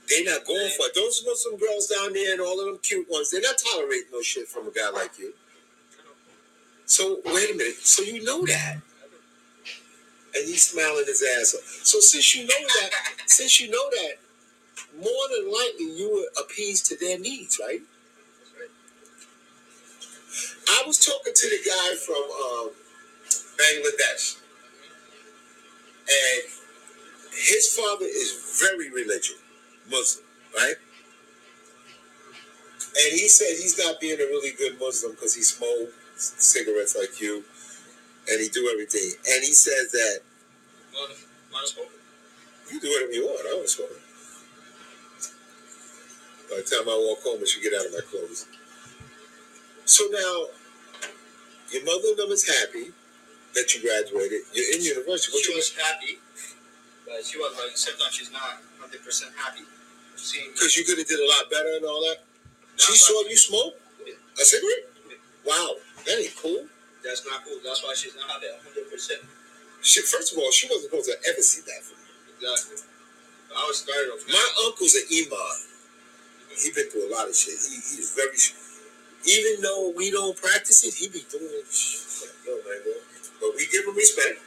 they're 0.09 0.25
not 0.25 0.45
going 0.45 0.69
for 0.75 0.87
it. 0.87 0.95
Those 0.95 1.23
Muslim 1.25 1.57
girls 1.57 1.87
down 1.87 2.13
there 2.13 2.33
and 2.33 2.41
all 2.41 2.59
of 2.59 2.65
them 2.65 2.79
cute 2.81 3.07
ones, 3.09 3.31
they're 3.31 3.41
not 3.41 3.55
tolerating 3.57 4.09
no 4.11 4.21
shit 4.21 4.47
from 4.47 4.67
a 4.67 4.71
guy 4.71 4.89
like 4.89 5.17
you. 5.19 5.33
So 6.85 7.21
wait 7.25 7.51
a 7.51 7.55
minute. 7.55 7.75
So 7.83 8.01
you 8.03 8.23
know 8.23 8.45
that. 8.47 8.77
And 10.35 10.47
he's 10.47 10.67
smiling 10.67 11.05
his 11.05 11.23
ass 11.39 11.55
off. 11.55 11.85
So 11.85 11.99
since 11.99 12.35
you 12.35 12.43
know 12.43 12.67
that, 12.81 12.89
since 13.27 13.59
you 13.61 13.69
know 13.69 13.89
that, 13.91 14.13
more 14.97 15.25
than 15.35 15.51
likely 15.51 15.85
you 15.97 16.09
would 16.11 16.43
appease 16.43 16.81
to 16.83 16.97
their 16.97 17.19
needs, 17.19 17.59
right? 17.59 17.81
Right. 18.57 18.69
I 20.69 20.83
was 20.87 20.97
talking 20.97 21.33
to 21.33 21.49
the 21.49 21.69
guy 21.69 21.95
from 21.95 22.15
um, 22.15 22.71
Bangladesh, 23.57 24.37
and 26.09 26.43
his 27.33 27.67
father 27.75 28.05
is 28.05 28.59
very 28.61 28.89
religious, 28.91 29.37
Muslim, 29.89 30.25
right? 30.55 30.75
And 32.79 33.13
he 33.13 33.27
said 33.29 33.47
he's 33.57 33.77
not 33.77 33.99
being 33.99 34.19
a 34.19 34.23
really 34.23 34.51
good 34.57 34.79
Muslim 34.79 35.13
because 35.13 35.35
he 35.35 35.41
smokes 35.41 35.93
cigarettes 36.37 36.95
like 36.99 37.21
you, 37.21 37.43
and 38.29 38.41
he 38.41 38.49
do 38.49 38.69
everything. 38.73 39.11
And 39.29 39.43
he 39.43 39.53
says 39.53 39.91
that 39.91 40.19
Well, 40.93 41.07
might 41.51 41.63
as 41.63 41.75
well. 41.77 41.87
you 42.71 42.79
do 42.79 42.89
whatever 42.89 43.11
you 43.13 43.25
want. 43.25 43.41
I 43.45 43.49
don't 43.51 43.69
smoke. 43.69 44.01
By 46.49 46.57
the 46.57 46.63
time 46.63 46.89
I 46.89 46.97
walk 46.97 47.21
home, 47.23 47.39
I 47.41 47.45
should 47.45 47.61
get 47.63 47.73
out 47.79 47.85
of 47.85 47.93
my 47.93 48.01
clothes. 48.09 48.47
So 49.85 50.05
now, 50.11 50.47
your 51.71 51.83
mother 51.85 52.09
and 52.09 52.17
them 52.17 52.31
is 52.31 52.47
happy 52.47 52.91
that 53.55 53.73
you 53.75 53.81
graduated. 53.81 54.41
You're 54.53 54.75
in 54.75 54.81
university. 54.81 55.33
What 55.33 55.45
she 55.45 55.55
was 55.55 55.75
happy, 55.77 56.19
but 57.05 57.23
she 57.25 57.37
was, 57.37 57.53
sometimes 57.75 58.13
she's 58.15 58.31
not 58.31 58.61
100% 58.81 59.35
happy. 59.37 59.61
Because 60.53 60.75
you 60.77 60.83
could 60.83 60.97
have 60.97 61.07
did 61.07 61.19
a 61.19 61.27
lot 61.27 61.49
better 61.49 61.75
and 61.77 61.85
all 61.85 62.01
that. 62.01 62.23
She 62.77 62.95
saw 62.95 63.21
you 63.27 63.37
smoke 63.37 63.75
a 64.39 64.43
cigarette. 64.45 64.87
Wow, 65.45 65.75
that 66.05 66.19
ain't 66.19 66.35
cool. 66.35 66.67
That's 67.03 67.25
not 67.25 67.43
cool. 67.43 67.59
That's 67.63 67.83
why 67.83 67.93
she's 67.95 68.15
not 68.15 68.29
happy 68.29 68.47
100%. 68.47 69.11
She, 69.81 70.01
first 70.01 70.33
of 70.33 70.39
all, 70.39 70.51
she 70.51 70.67
wasn't 70.67 70.91
supposed 70.91 71.07
to 71.07 71.15
ever 71.31 71.41
see 71.41 71.61
that 71.63 71.81
from 71.83 71.97
you. 72.03 72.35
Exactly. 72.35 72.83
I 73.55 73.63
was 73.65 73.81
scared 73.81 74.11
of 74.13 74.19
My 74.27 74.47
uncle's 74.67 74.95
an 74.95 75.07
imam. 75.09 75.57
He's 76.51 76.75
been 76.75 76.89
through 76.91 77.07
a 77.07 77.11
lot 77.15 77.27
of 77.27 77.35
shit. 77.35 77.55
He, 77.55 77.79
he's 77.79 78.13
very. 78.13 78.35
Even 79.27 79.61
though 79.63 79.91
we 79.95 80.11
don't 80.11 80.35
practice 80.35 80.83
it, 80.83 80.93
he 80.95 81.07
be 81.07 81.23
doing 81.31 81.47
it. 81.47 81.67
Like, 81.67 82.35
yo, 82.45 82.55
man, 82.67 82.79
yo. 82.85 82.93
But 83.39 83.55
we 83.55 83.67
give 83.71 83.87
him 83.87 83.95
respect 83.95 84.39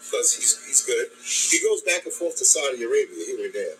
because 0.00 0.36
he's 0.36 0.64
he's 0.64 0.82
good. 0.84 1.08
He 1.20 1.60
goes 1.60 1.82
back 1.82 2.04
and 2.04 2.12
forth 2.12 2.36
to 2.38 2.44
Saudi 2.44 2.82
Arabia 2.82 3.24
here 3.26 3.44
and 3.44 3.54
there, 3.54 3.76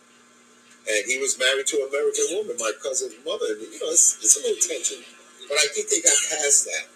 and 0.88 1.02
he 1.06 1.18
was 1.18 1.38
married 1.38 1.66
to 1.68 1.76
an 1.80 1.88
American 1.88 2.26
woman, 2.36 2.56
my 2.60 2.72
cousin's 2.82 3.16
mother. 3.24 3.56
And, 3.56 3.62
you 3.62 3.80
know, 3.80 3.92
it's, 3.92 4.20
it's 4.20 4.36
a 4.36 4.42
little 4.44 4.60
tension, 4.60 5.00
but 5.48 5.56
I 5.56 5.66
think 5.72 5.88
they 5.88 6.00
got 6.04 6.16
past 6.28 6.68
that 6.68 6.86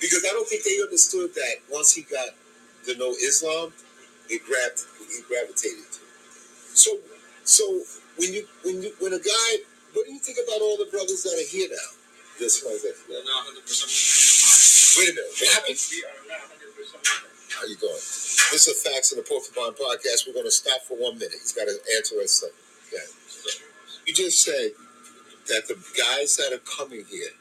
because 0.00 0.24
I 0.24 0.30
don't 0.34 0.46
think 0.48 0.62
they 0.64 0.78
understood 0.82 1.34
that 1.34 1.64
once 1.70 1.94
he 1.94 2.02
got 2.02 2.34
to 2.86 2.96
know 2.98 3.10
Islam, 3.22 3.72
he 4.28 4.38
grabbed 4.38 4.84
he 5.10 5.22
gravitated 5.26 5.86
to. 5.92 6.00
it. 6.02 6.76
So 6.76 6.90
so 7.44 7.64
when 8.18 8.32
you 8.32 8.46
when 8.64 8.82
you 8.82 8.92
when 9.00 9.12
a 9.12 9.22
guy, 9.22 9.50
what 9.92 10.06
do 10.06 10.12
you 10.12 10.18
think 10.20 10.38
about 10.42 10.60
all 10.62 10.76
the 10.76 10.88
brothers 10.90 11.22
that 11.24 11.34
are 11.34 11.48
here 11.48 11.68
now? 11.70 11.90
Just 12.38 12.66
like 12.66 12.82
that. 12.82 12.96
Not 13.08 13.46
100%. 13.62 14.98
Wait 14.98 15.10
a 15.10 15.14
minute. 15.14 15.30
What 15.38 15.50
happened? 15.54 15.78
We 15.90 16.02
are 16.02 16.38
100%. 16.50 17.54
How 17.54 17.66
you 17.66 17.76
doing? 17.76 17.94
This 18.50 18.66
is 18.66 18.74
a 18.74 18.90
Facts 18.90 19.12
in 19.12 19.18
the 19.18 19.24
Porcupine 19.24 19.72
podcast. 19.78 20.26
We're 20.26 20.34
going 20.34 20.46
to 20.46 20.50
stop 20.50 20.82
for 20.82 20.98
one 20.98 21.14
minute. 21.14 21.38
He's 21.38 21.52
got 21.52 21.70
to 21.70 21.76
answer 21.96 22.16
us 22.20 22.42
something. 22.42 22.58
Yeah. 22.92 23.06
You 24.14 24.30
just 24.30 24.44
said 24.46 24.70
that 25.48 25.66
the 25.66 25.74
guys 25.98 26.36
that 26.38 26.54
are 26.54 26.62
coming 26.62 27.02
here, 27.10 27.34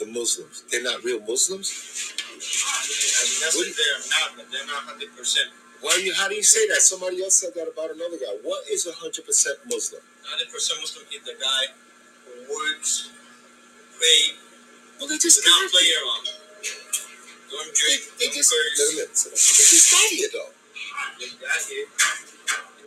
the 0.00 0.06
Muslims, 0.06 0.64
they're 0.72 0.82
not 0.82 1.04
real 1.04 1.20
Muslims. 1.20 1.70
I 1.70 2.34
mean, 2.34 3.38
that's 3.46 3.54
what 3.54 3.70
they're 3.70 4.02
not, 4.10 4.50
they're 4.50 4.66
not 4.66 4.98
100%. 4.98 5.38
Why 5.82 6.02
you? 6.02 6.12
How 6.18 6.26
do 6.28 6.34
you 6.34 6.42
say 6.42 6.66
that? 6.66 6.82
Somebody 6.82 7.22
else 7.22 7.36
said 7.36 7.54
that 7.54 7.68
about 7.70 7.94
another 7.94 8.18
guy. 8.18 8.34
What 8.42 8.66
is 8.68 8.88
a 8.88 8.92
hundred 8.92 9.24
percent 9.24 9.58
Muslim? 9.70 10.02
100% 10.26 10.50
Muslim 10.50 11.06
is 11.14 11.22
the 11.22 11.38
guy 11.38 11.62
who 12.26 12.42
works, 12.50 13.12
pray, 13.94 14.34
Well, 14.98 15.06
they 15.06 15.18
just 15.18 15.44
do 15.44 15.48
not 15.48 15.62
got 15.62 15.70
play 15.70 15.84
here. 15.86 16.02
around. 16.02 16.26
Don't 17.54 17.70
drink, 17.70 18.02
they 18.18 18.26
don't 18.26 18.34
just 18.34 18.50
curse. 18.50 18.82
let 18.82 18.88
them 18.90 18.98
in. 18.98 19.10
They 19.14 19.64
just 19.70 19.92
got 19.94 20.10
here 20.10 20.28
though. 20.34 20.50
They 21.22 21.28
got 21.38 21.62
here. 21.70 21.86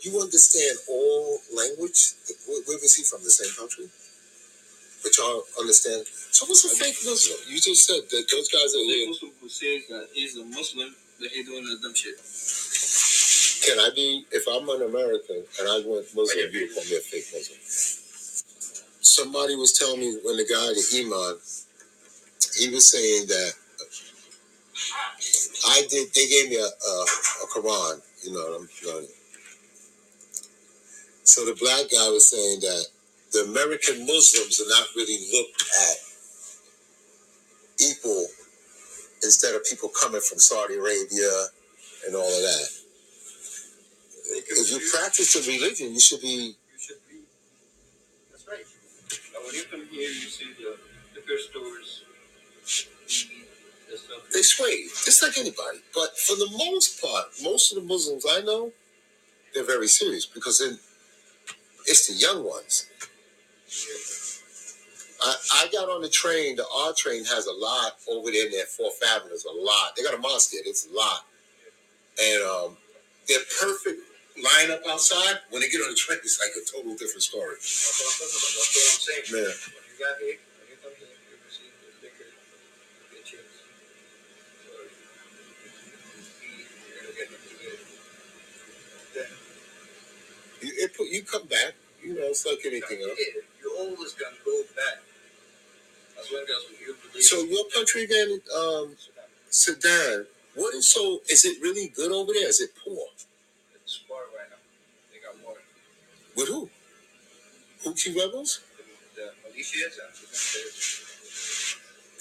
You 0.02 0.20
understand 0.22 0.78
all 0.90 1.40
language? 1.56 2.14
Where, 2.48 2.62
where 2.68 2.80
was 2.80 2.96
he 2.96 3.04
from? 3.04 3.24
The 3.24 3.32
same 3.32 3.52
country? 3.58 3.88
But 5.04 5.18
y'all 5.18 5.44
understand. 5.60 6.06
So 6.08 6.46
what's 6.46 6.66
a 6.66 6.70
fake 6.70 6.98
Muslim? 7.06 7.40
You 7.48 7.60
just 7.60 7.88
said 7.88 8.04
that 8.10 8.26
those 8.32 8.50
guys 8.50 8.76
are 8.76 8.84
The 8.84 8.88
here. 8.88 9.08
Muslim 9.08 9.32
who 9.42 9.50
says 9.50 9.88
that 9.90 10.08
he's 10.14 10.38
a 10.38 10.46
Muslim, 10.46 10.96
but 11.20 11.30
he's 11.30 11.46
doing 11.48 11.64
the 11.66 11.78
dumb 11.82 11.96
shit. 11.96 12.16
Can 13.66 13.80
I 13.80 13.90
be, 13.96 14.26
if 14.32 14.48
I'm 14.48 14.68
an 14.70 14.84
American 14.88 15.44
and 15.60 15.70
I 15.70 15.84
went 15.86 16.08
Muslim, 16.16 16.50
you 16.52 16.74
call 16.74 16.84
me 16.84 16.98
a 16.98 17.02
fake 17.02 17.28
Muslim? 17.34 17.60
Somebody 19.02 19.56
was 19.56 19.74
telling 19.78 20.00
me 20.00 20.20
when 20.24 20.38
the 20.38 20.46
guy, 20.46 20.68
the 20.76 20.86
Imam, 21.04 21.40
he 22.58 22.70
was 22.70 22.90
saying 22.92 23.28
that 23.28 23.54
uh, 23.82 23.86
I 25.70 25.84
did, 25.90 26.14
they 26.14 26.28
gave 26.28 26.50
me 26.50 26.58
a, 26.58 26.64
a, 26.66 26.94
a 27.04 27.48
Quran, 27.56 28.02
you 28.24 28.34
know, 28.34 28.40
what 28.40 28.62
I'm 28.62 28.70
learning. 28.88 29.10
So 31.30 31.46
the 31.46 31.54
black 31.54 31.92
guy 31.92 32.10
was 32.10 32.26
saying 32.26 32.62
that 32.62 32.86
the 33.32 33.46
American 33.52 34.04
Muslims 34.08 34.60
are 34.60 34.68
not 34.68 34.88
really 34.96 35.30
looked 35.32 35.62
at 35.62 35.98
equal 37.80 38.26
instead 39.22 39.54
of 39.54 39.64
people 39.64 39.90
coming 39.90 40.22
from 40.22 40.40
Saudi 40.40 40.74
Arabia 40.74 41.30
and 42.08 42.16
all 42.16 42.26
of 42.26 42.42
that. 42.42 42.70
If 44.26 44.72
you 44.72 44.82
practice 44.92 45.34
the 45.38 45.52
religion, 45.52 45.94
you 45.94 46.00
should 46.00 46.22
be. 46.22 46.58
You 46.74 46.80
should 46.80 46.98
be. 47.08 47.22
That's 48.32 48.48
right. 48.48 48.66
Now, 49.32 49.46
when 49.46 49.54
you 49.54 49.64
come 49.70 49.86
here, 49.86 50.10
you 50.10 50.30
see 50.34 50.50
the 50.58 50.78
liquor 51.14 51.38
stores. 51.38 52.06
They 54.34 54.42
sway, 54.42 54.86
just 55.06 55.22
like 55.22 55.38
anybody. 55.38 55.78
But 55.94 56.18
for 56.18 56.36
the 56.36 56.50
most 56.58 57.00
part, 57.00 57.26
most 57.44 57.72
of 57.72 57.76
the 57.84 57.88
Muslims 57.88 58.26
I 58.28 58.42
know, 58.42 58.72
they're 59.54 59.64
very 59.64 59.88
serious 59.88 60.26
because 60.26 60.58
then 60.58 60.80
it's 61.90 62.08
the 62.08 62.14
young 62.14 62.46
ones. 62.46 62.88
I, 65.22 65.36
I 65.56 65.68
got 65.72 65.90
on 65.90 66.02
the 66.02 66.10
train. 66.10 66.56
The 66.56 66.66
R 66.86 66.94
train 66.96 67.26
has 67.26 67.48
a 67.48 67.52
lot 67.52 67.98
over 68.10 68.32
there 68.32 68.46
in 68.46 68.52
that 68.54 68.68
Fourth 68.68 69.02
Avenue. 69.04 69.30
There's 69.30 69.46
a 69.46 69.52
lot. 69.52 69.96
They 69.98 70.04
got 70.04 70.14
a 70.14 70.22
there. 70.22 70.62
It's 70.66 70.88
a 70.88 70.94
lot, 70.96 71.26
and 72.22 72.44
um, 72.44 72.78
they're 73.28 73.40
perfect 73.60 74.02
lineup 74.38 74.82
outside. 74.88 75.40
When 75.50 75.62
they 75.62 75.70
get 75.70 75.82
on 75.82 75.90
the 75.90 75.96
train, 75.96 76.20
it's 76.24 76.40
like 76.40 76.52
a 76.56 76.64
total 76.66 76.96
different 76.96 77.24
story. 77.24 77.58
Man, 79.34 79.54
you 90.62 90.88
you 91.12 91.24
come 91.24 91.48
back. 91.48 91.74
You 92.04 92.16
know, 92.16 92.22
it's 92.32 92.46
like 92.46 92.60
anything 92.66 93.02
else. 93.02 93.20
yeah, 93.20 93.42
you 93.62 93.76
always 93.78 94.14
gonna 94.14 94.36
go 94.46 94.62
back. 94.76 95.04
As 96.20 96.32
long 96.32 96.44
as 96.44 96.80
you 96.80 96.96
believe. 97.12 97.24
So 97.24 97.44
your 97.44 97.66
country 97.74 98.04
again, 98.04 98.40
um, 98.56 98.96
Sudan. 99.50 100.26
What 100.56 100.74
is 100.76 100.90
so? 100.90 101.20
Is 101.30 101.46
it 101.46 101.62
really 101.62 101.88
good 101.90 102.12
over 102.12 102.34
there? 102.34 102.50
Is 102.50 102.60
it 102.62 102.72
poor? 102.84 103.08
It's 103.76 104.02
war 104.10 104.20
right 104.38 104.50
now. 104.50 104.58
They 105.12 105.20
got 105.20 105.36
war. 105.46 105.56
With 106.36 106.48
who? 106.50 106.70
Houthi 107.86 108.16
rebels? 108.16 108.62
The, 109.16 109.22
the 109.22 109.32
militias 109.48 109.96
and 110.04 110.14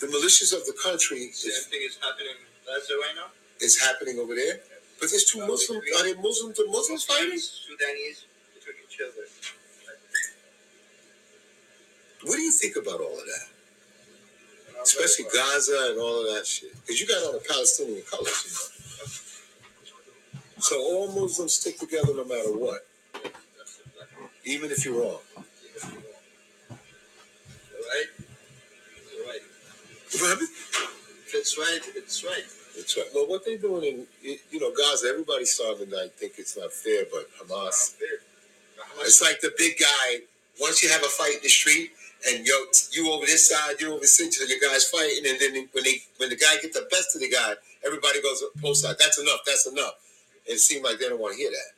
the 0.00 0.06
militias 0.06 0.54
of 0.54 0.64
the 0.66 0.74
country 0.80 1.30
same 1.32 1.50
is, 1.50 1.66
thing 1.66 1.80
is 1.82 1.98
happening 2.00 2.38
in 2.38 2.46
Gaza 2.66 2.94
right 2.94 3.16
now. 3.16 3.30
is 3.60 3.80
happening 3.82 4.18
over 4.18 4.34
there. 4.34 4.60
But 5.00 5.10
there's 5.10 5.24
two 5.24 5.40
Muslims. 5.46 5.82
Are 5.96 6.04
they 6.04 6.14
Muslims 6.14 6.56
to 6.56 6.66
Muslims 6.70 7.04
fighting? 7.04 7.38
Sudanese 7.38 8.24
between 8.54 8.76
each 8.86 8.98
other. 9.02 9.26
What 12.28 12.36
do 12.36 12.42
you 12.42 12.52
think 12.52 12.76
about 12.76 13.00
all 13.00 13.18
of 13.18 13.24
that? 13.24 13.48
Especially. 14.82 15.24
Gaza 15.32 15.88
and 15.92 16.00
all 16.00 16.26
of 16.28 16.34
that 16.34 16.46
shit. 16.46 16.72
Because 16.80 17.00
you 17.00 17.06
got 17.06 17.22
all 17.24 17.32
the 17.32 17.44
Palestinian 17.48 18.02
colors, 18.02 18.44
you 18.44 18.52
know. 18.52 18.84
So 20.60 20.76
all 20.80 21.08
Muslims 21.08 21.54
stick 21.54 21.78
together 21.78 22.12
no 22.14 22.24
matter 22.24 22.52
what, 22.52 22.86
That's 23.14 23.78
even 24.44 24.70
if 24.70 24.84
you're 24.84 25.00
wrong. 25.00 25.20
Right? 27.72 28.06
You're 29.14 29.26
right. 29.26 29.40
It's 31.32 31.56
right, 31.58 31.80
it's 31.96 32.24
right. 32.24 32.44
That's 32.76 32.96
right. 32.96 33.06
Well, 33.14 33.28
what 33.28 33.44
they're 33.46 33.56
doing 33.58 33.84
in, 33.84 34.06
you 34.50 34.60
know, 34.60 34.72
Gaza, 34.76 35.08
everybody's 35.08 35.52
starting 35.52 35.90
to 35.90 36.08
think 36.16 36.34
it's 36.38 36.56
not 36.58 36.72
fair, 36.72 37.04
but 37.10 37.28
Hamas, 37.38 37.48
Not 37.48 37.74
fair. 37.74 38.08
How 38.78 38.96
much- 38.96 39.06
it's 39.06 39.22
like 39.22 39.40
the 39.40 39.52
big 39.56 39.78
guy. 39.78 40.20
Once 40.60 40.82
you 40.82 40.88
have 40.90 41.02
a 41.02 41.08
fight 41.08 41.36
in 41.36 41.42
the 41.42 41.48
street, 41.48 41.92
and 42.26 42.46
yo, 42.46 42.54
you 42.92 43.12
over 43.12 43.26
this 43.26 43.48
side, 43.48 43.80
you 43.80 43.90
over 43.92 44.00
this 44.00 44.18
side, 44.18 44.48
your 44.48 44.58
guy's 44.58 44.88
fighting, 44.88 45.24
and 45.26 45.38
then 45.40 45.68
when 45.72 45.84
they 45.84 46.02
when 46.16 46.28
the 46.28 46.36
guy 46.36 46.56
get 46.60 46.72
the 46.72 46.86
best 46.90 47.14
of 47.14 47.20
the 47.20 47.28
guy, 47.28 47.54
everybody 47.84 48.20
goes 48.22 48.42
post 48.60 48.82
side. 48.82 48.96
That's 48.98 49.18
enough. 49.18 49.40
That's 49.46 49.66
enough. 49.66 49.94
It 50.46 50.58
seems 50.58 50.84
like 50.84 50.98
they 50.98 51.08
don't 51.08 51.20
want 51.20 51.34
to 51.34 51.38
hear 51.38 51.50
that. 51.50 51.72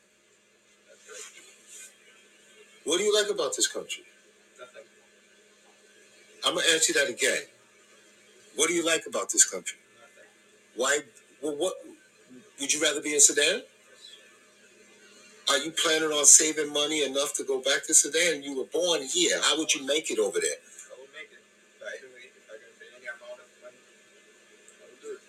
What 2.85 2.97
do 2.97 3.03
you 3.03 3.13
like 3.13 3.29
about 3.29 3.55
this 3.55 3.67
country? 3.67 4.03
Nothing. 4.59 4.83
I'm 6.45 6.55
gonna 6.55 6.67
ask 6.73 6.87
you 6.87 6.95
that 6.95 7.09
again. 7.09 7.43
What 8.55 8.67
do 8.67 8.73
you 8.73 8.85
like 8.85 9.05
about 9.07 9.29
this 9.31 9.45
country? 9.45 9.77
Nothing. 9.99 10.29
Why? 10.75 10.99
Well, 11.41 11.55
what 11.57 11.73
would 12.59 12.73
you 12.73 12.81
rather 12.81 13.01
be 13.01 13.13
in 13.13 13.21
Sudan? 13.21 13.61
Are 15.51 15.57
you 15.57 15.71
planning 15.71 16.11
on 16.15 16.23
saving 16.23 16.71
money 16.71 17.03
enough 17.03 17.33
to 17.33 17.43
go 17.43 17.59
back 17.59 17.85
to 17.87 17.93
Sudan? 17.93 18.41
You 18.41 18.55
were 18.57 18.71
born 18.71 19.01
here. 19.03 19.37
How 19.41 19.57
would 19.57 19.75
you 19.75 19.85
make 19.85 20.09
it 20.09 20.17
over 20.17 20.39
there? 20.39 20.55
I 20.63 20.95
will 20.95 21.11
make 21.11 21.27
it. 21.27 21.43
By 21.75 21.91
the 21.99 22.07
way, 22.15 22.31
if 22.31 22.47
I 22.47 22.55
can 22.55 22.71
pay 22.79 22.87
any 22.95 23.11
amount 23.11 23.43
of 23.43 23.51
money, 23.59 23.75
I 23.75 24.87
will 24.87 25.01
do 25.03 25.11
it. 25.11 25.21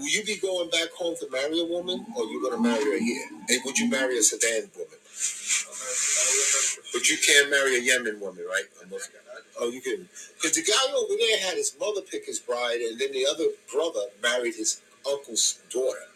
Will 0.00 0.08
you 0.08 0.24
be 0.24 0.40
going 0.40 0.70
back 0.70 0.88
home 0.96 1.14
to 1.20 1.28
marry 1.28 1.60
a 1.60 1.66
woman, 1.66 2.06
or 2.16 2.24
you 2.24 2.40
gonna 2.40 2.62
marry 2.62 2.82
her 2.82 2.98
here? 2.98 3.28
And 3.50 3.60
would 3.66 3.78
you 3.78 3.90
marry 3.90 4.16
a 4.16 4.22
Sudan 4.22 4.72
woman? 4.72 4.96
I'm 4.96 5.76
not, 5.76 5.92
I 5.92 6.24
will 6.24 6.48
not 6.48 6.92
But 6.96 7.04
you 7.12 7.18
can't 7.20 7.50
marry 7.50 7.76
a 7.76 7.82
Yemen 7.84 8.20
woman, 8.20 8.46
right? 8.48 8.64
A 8.80 8.86
Muslim. 8.88 9.20
Oh, 9.60 9.68
you 9.68 9.82
can. 9.82 10.08
Because 10.40 10.56
the 10.56 10.64
guy 10.64 10.88
over 10.96 11.12
there 11.20 11.38
had 11.44 11.60
his 11.60 11.76
mother 11.78 12.00
pick 12.00 12.24
his 12.24 12.40
bride, 12.40 12.80
and 12.80 12.98
then 12.98 13.12
the 13.12 13.26
other 13.28 13.52
brother 13.70 14.08
married 14.22 14.54
his 14.54 14.80
uncle's 15.04 15.60
daughter. 15.68 16.07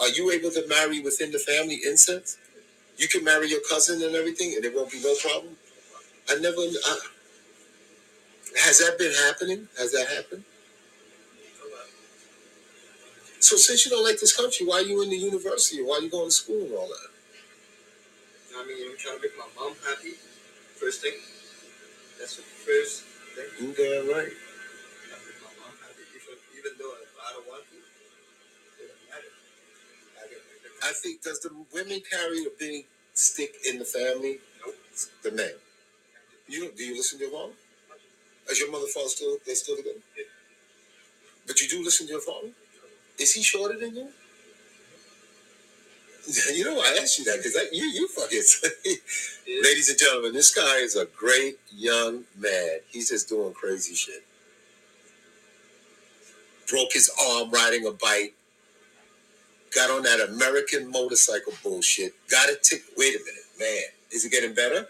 Are 0.00 0.08
you 0.08 0.30
able 0.30 0.50
to 0.50 0.66
marry 0.68 1.00
within 1.00 1.30
the 1.30 1.38
family 1.38 1.80
incest? 1.86 2.38
You 2.96 3.08
can 3.08 3.24
marry 3.24 3.48
your 3.48 3.60
cousin 3.68 4.02
and 4.02 4.14
everything, 4.14 4.54
and 4.54 4.64
it 4.64 4.74
won't 4.74 4.90
be 4.90 5.02
no 5.02 5.14
problem. 5.16 5.56
I 6.28 6.36
never. 6.36 6.56
I, 6.58 6.98
has 8.64 8.78
that 8.78 8.98
been 8.98 9.12
happening? 9.12 9.68
Has 9.78 9.92
that 9.92 10.06
happened? 10.08 10.44
So 13.40 13.56
since 13.56 13.84
you 13.84 13.90
don't 13.90 14.04
like 14.04 14.18
this 14.20 14.34
country, 14.34 14.64
why 14.64 14.76
are 14.76 14.82
you 14.82 15.02
in 15.02 15.10
the 15.10 15.16
university? 15.16 15.82
Why 15.82 15.98
are 15.98 16.00
you 16.00 16.08
going 16.08 16.28
to 16.28 16.30
school 16.30 16.62
and 16.62 16.72
all 16.72 16.88
that? 16.88 17.10
I 18.56 18.66
mean, 18.66 18.90
I'm 18.90 18.96
trying 18.96 19.16
to 19.16 19.22
make 19.22 19.36
my 19.36 19.44
mom 19.54 19.74
happy. 19.86 20.12
First 20.80 21.02
thing. 21.02 21.12
That's 22.18 22.36
the 22.36 22.42
first 22.42 23.02
thing. 23.36 23.44
You 23.60 23.74
damn 23.74 24.08
right. 24.08 24.32
I 30.84 30.92
think 30.92 31.22
does 31.22 31.40
the 31.40 31.50
women 31.72 32.02
carry 32.10 32.40
a 32.44 32.50
big 32.58 32.86
stick 33.14 33.54
in 33.68 33.78
the 33.78 33.84
family? 33.86 34.38
Nope. 34.64 34.76
The 35.22 35.30
men. 35.32 35.52
You 36.48 36.70
do 36.76 36.84
you 36.84 36.96
listen 36.96 37.18
to 37.18 37.24
your 37.24 37.32
mom? 37.32 37.52
Is 38.50 38.60
your 38.60 38.70
mother 38.70 38.86
father 38.86 39.08
still 39.08 39.38
they 39.46 39.54
still 39.54 39.76
together? 39.76 40.00
Yeah. 40.16 40.24
But 41.46 41.60
you 41.60 41.68
do 41.68 41.82
listen 41.82 42.06
to 42.06 42.12
your 42.12 42.22
father? 42.22 42.48
Is 43.18 43.34
he 43.34 43.42
shorter 43.42 43.78
than 43.78 43.96
you? 43.96 44.08
You 46.54 46.64
know 46.64 46.80
I 46.80 46.98
asked 47.02 47.18
you 47.18 47.24
that 47.26 47.36
because 47.38 47.54
you 47.72 47.84
you 47.84 48.08
fucking 48.08 48.42
ladies 49.62 49.90
and 49.90 49.98
gentlemen, 49.98 50.32
this 50.32 50.54
guy 50.54 50.76
is 50.78 50.96
a 50.96 51.04
great 51.06 51.58
young 51.70 52.24
man. 52.38 52.78
He's 52.88 53.10
just 53.10 53.28
doing 53.28 53.52
crazy 53.52 53.94
shit. 53.94 54.24
Broke 56.68 56.92
his 56.94 57.10
arm 57.30 57.50
riding 57.50 57.86
a 57.86 57.92
bike. 57.92 58.34
Got 59.74 59.90
on 59.90 60.02
that 60.04 60.20
American 60.30 60.90
motorcycle 60.90 61.52
bullshit. 61.62 62.14
Got 62.30 62.48
a 62.48 62.56
tick. 62.62 62.82
Wait 62.96 63.14
a 63.16 63.18
minute, 63.18 63.48
man. 63.58 63.90
Is 64.12 64.24
it 64.24 64.30
getting 64.30 64.54
better? 64.54 64.86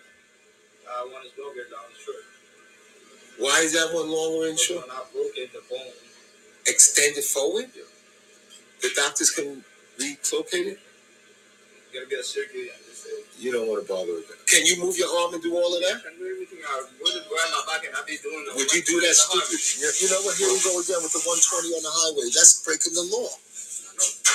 Uh, 0.85 1.09
one 1.09 1.25
is 1.25 1.33
longer 1.41 1.65
down 1.71 1.89
the 1.89 1.99
short. 1.99 2.25
Why 3.39 3.61
is 3.61 3.73
that 3.73 3.95
one 3.95 4.11
longer 4.11 4.49
and 4.49 4.59
short? 4.59 4.87
when 4.87 4.91
I 4.91 5.03
broke 5.13 5.33
it, 5.37 5.53
the 5.53 5.63
bone, 5.71 5.93
Extend 6.67 7.17
it 7.17 7.25
forward? 7.25 7.67
Yeah. 7.75 7.83
The 8.83 8.91
doctors 8.95 9.31
can 9.31 9.65
relocate 9.99 10.77
it? 10.77 10.79
you 10.79 12.01
gotta 12.01 12.11
get 12.11 12.21
a 12.21 12.25
surgery 12.25 12.69
You 13.39 13.53
don't 13.53 13.69
want 13.69 13.81
to 13.81 13.89
bother 13.89 14.13
with 14.13 14.29
that. 14.29 14.43
Can 14.51 14.67
you 14.67 14.77
move 14.83 14.99
your 14.99 15.09
arm 15.09 15.33
and 15.35 15.43
do 15.43 15.55
all 15.57 15.73
of 15.73 15.81
I 15.81 15.95
that? 15.95 16.03
can 16.05 16.19
do 16.19 16.27
everything. 16.29 16.61
I 16.61 16.85
wouldn't 17.01 17.25
my 17.31 17.63
back 17.71 17.87
and 17.87 17.95
I'd 17.97 18.05
be 18.05 18.19
doing 18.21 18.45
Would 18.53 18.71
you 18.75 18.83
do 18.85 19.01
that 19.01 19.15
stupid? 19.17 19.61
You 19.81 19.89
you 20.03 20.09
know 20.13 20.21
what? 20.27 20.37
Here 20.37 20.49
we 20.51 20.61
go 20.61 20.77
again 20.77 21.01
with 21.01 21.15
the 21.17 21.23
120 21.25 21.73
on 21.73 21.83
the 21.87 21.95
highway. 21.95 22.29
That's 22.35 22.61
breaking 22.67 22.93
the 22.99 23.07
law. 23.09 23.33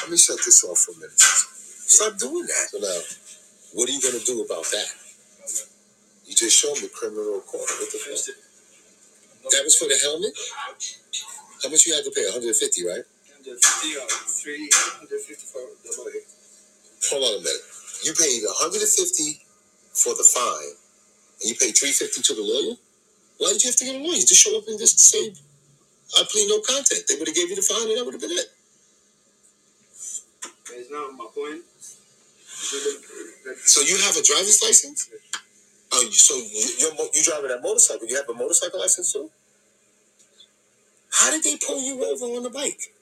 Let 0.01 0.11
me 0.11 0.17
shut 0.17 0.39
this 0.45 0.63
off 0.63 0.79
for 0.79 0.91
a 0.93 0.95
minute. 0.95 1.19
Stop 1.19 2.17
doing 2.17 2.45
that. 2.45 2.65
So 2.71 2.77
now, 2.79 2.99
what 3.73 3.89
are 3.89 3.91
you 3.91 4.01
going 4.01 4.19
to 4.19 4.25
do 4.25 4.41
about 4.43 4.65
that? 4.71 4.89
You 6.25 6.35
just 6.35 6.57
showed 6.57 6.81
me 6.81 6.89
criminal 6.93 7.41
court. 7.41 7.65
What 7.67 7.91
the 7.91 7.99
fuck? 7.99 8.35
That 9.51 9.63
was 9.63 9.75
for 9.75 9.85
the 9.89 9.97
helmet? 10.03 10.33
How 11.63 11.69
much 11.69 11.85
you 11.87 11.95
had 11.95 12.05
to 12.05 12.11
pay? 12.11 12.23
150, 12.23 12.85
right? 12.85 13.03
150 13.41 13.97
or 13.97 14.07
350 14.07 15.35
for 15.49 15.63
the 15.83 15.91
lawyer. 15.97 16.23
hold 17.09 17.23
on 17.23 17.41
a 17.41 17.43
minute. 17.43 17.65
You 18.05 18.13
paid 18.13 18.43
150 18.45 19.41
for 19.93 20.13
the 20.15 20.23
fine, 20.23 20.75
and 21.41 21.49
you 21.49 21.55
paid 21.57 21.75
350 21.75 22.21
to 22.21 22.33
the 22.35 22.45
lawyer. 22.45 22.75
Why 23.39 23.51
did 23.53 23.63
you 23.63 23.69
have 23.71 23.79
to 23.81 23.85
get 23.85 23.95
a 23.95 24.03
lawyer? 24.03 24.21
Just 24.21 24.39
show 24.43 24.55
up 24.57 24.67
and 24.67 24.79
just 24.79 24.99
say, 24.99 25.33
"I 26.17 26.23
plead 26.29 26.47
no 26.47 26.61
content." 26.61 27.07
They 27.07 27.15
would 27.15 27.27
have 27.27 27.35
gave 27.35 27.49
you 27.49 27.55
the 27.55 27.63
fine, 27.63 27.89
and 27.89 27.97
that 27.97 28.05
would 28.05 28.13
have 28.13 28.21
been 28.21 28.37
it. 28.37 28.51
It's 30.73 30.91
not 30.91 31.13
my 31.17 31.27
point. 31.33 31.63
So 33.65 33.81
you 33.81 33.97
have 33.97 34.15
a 34.17 34.23
driver's 34.23 34.61
license? 34.63 35.09
Oh, 35.91 36.01
you- 36.01 36.11
so 36.11 36.35
you- 36.37 36.75
you're 36.79 36.93
mo- 36.95 37.09
you 37.13 37.23
driving 37.23 37.49
that 37.49 37.61
motorcycle? 37.61 38.07
You 38.07 38.15
have 38.17 38.29
a 38.29 38.33
motorcycle 38.33 38.79
license 38.79 39.11
too? 39.13 39.31
How 41.11 41.31
did 41.31 41.43
they 41.43 41.57
pull 41.57 41.81
you 41.81 42.03
over 42.05 42.25
on 42.25 42.43
the 42.43 42.49
bike? 42.49 42.93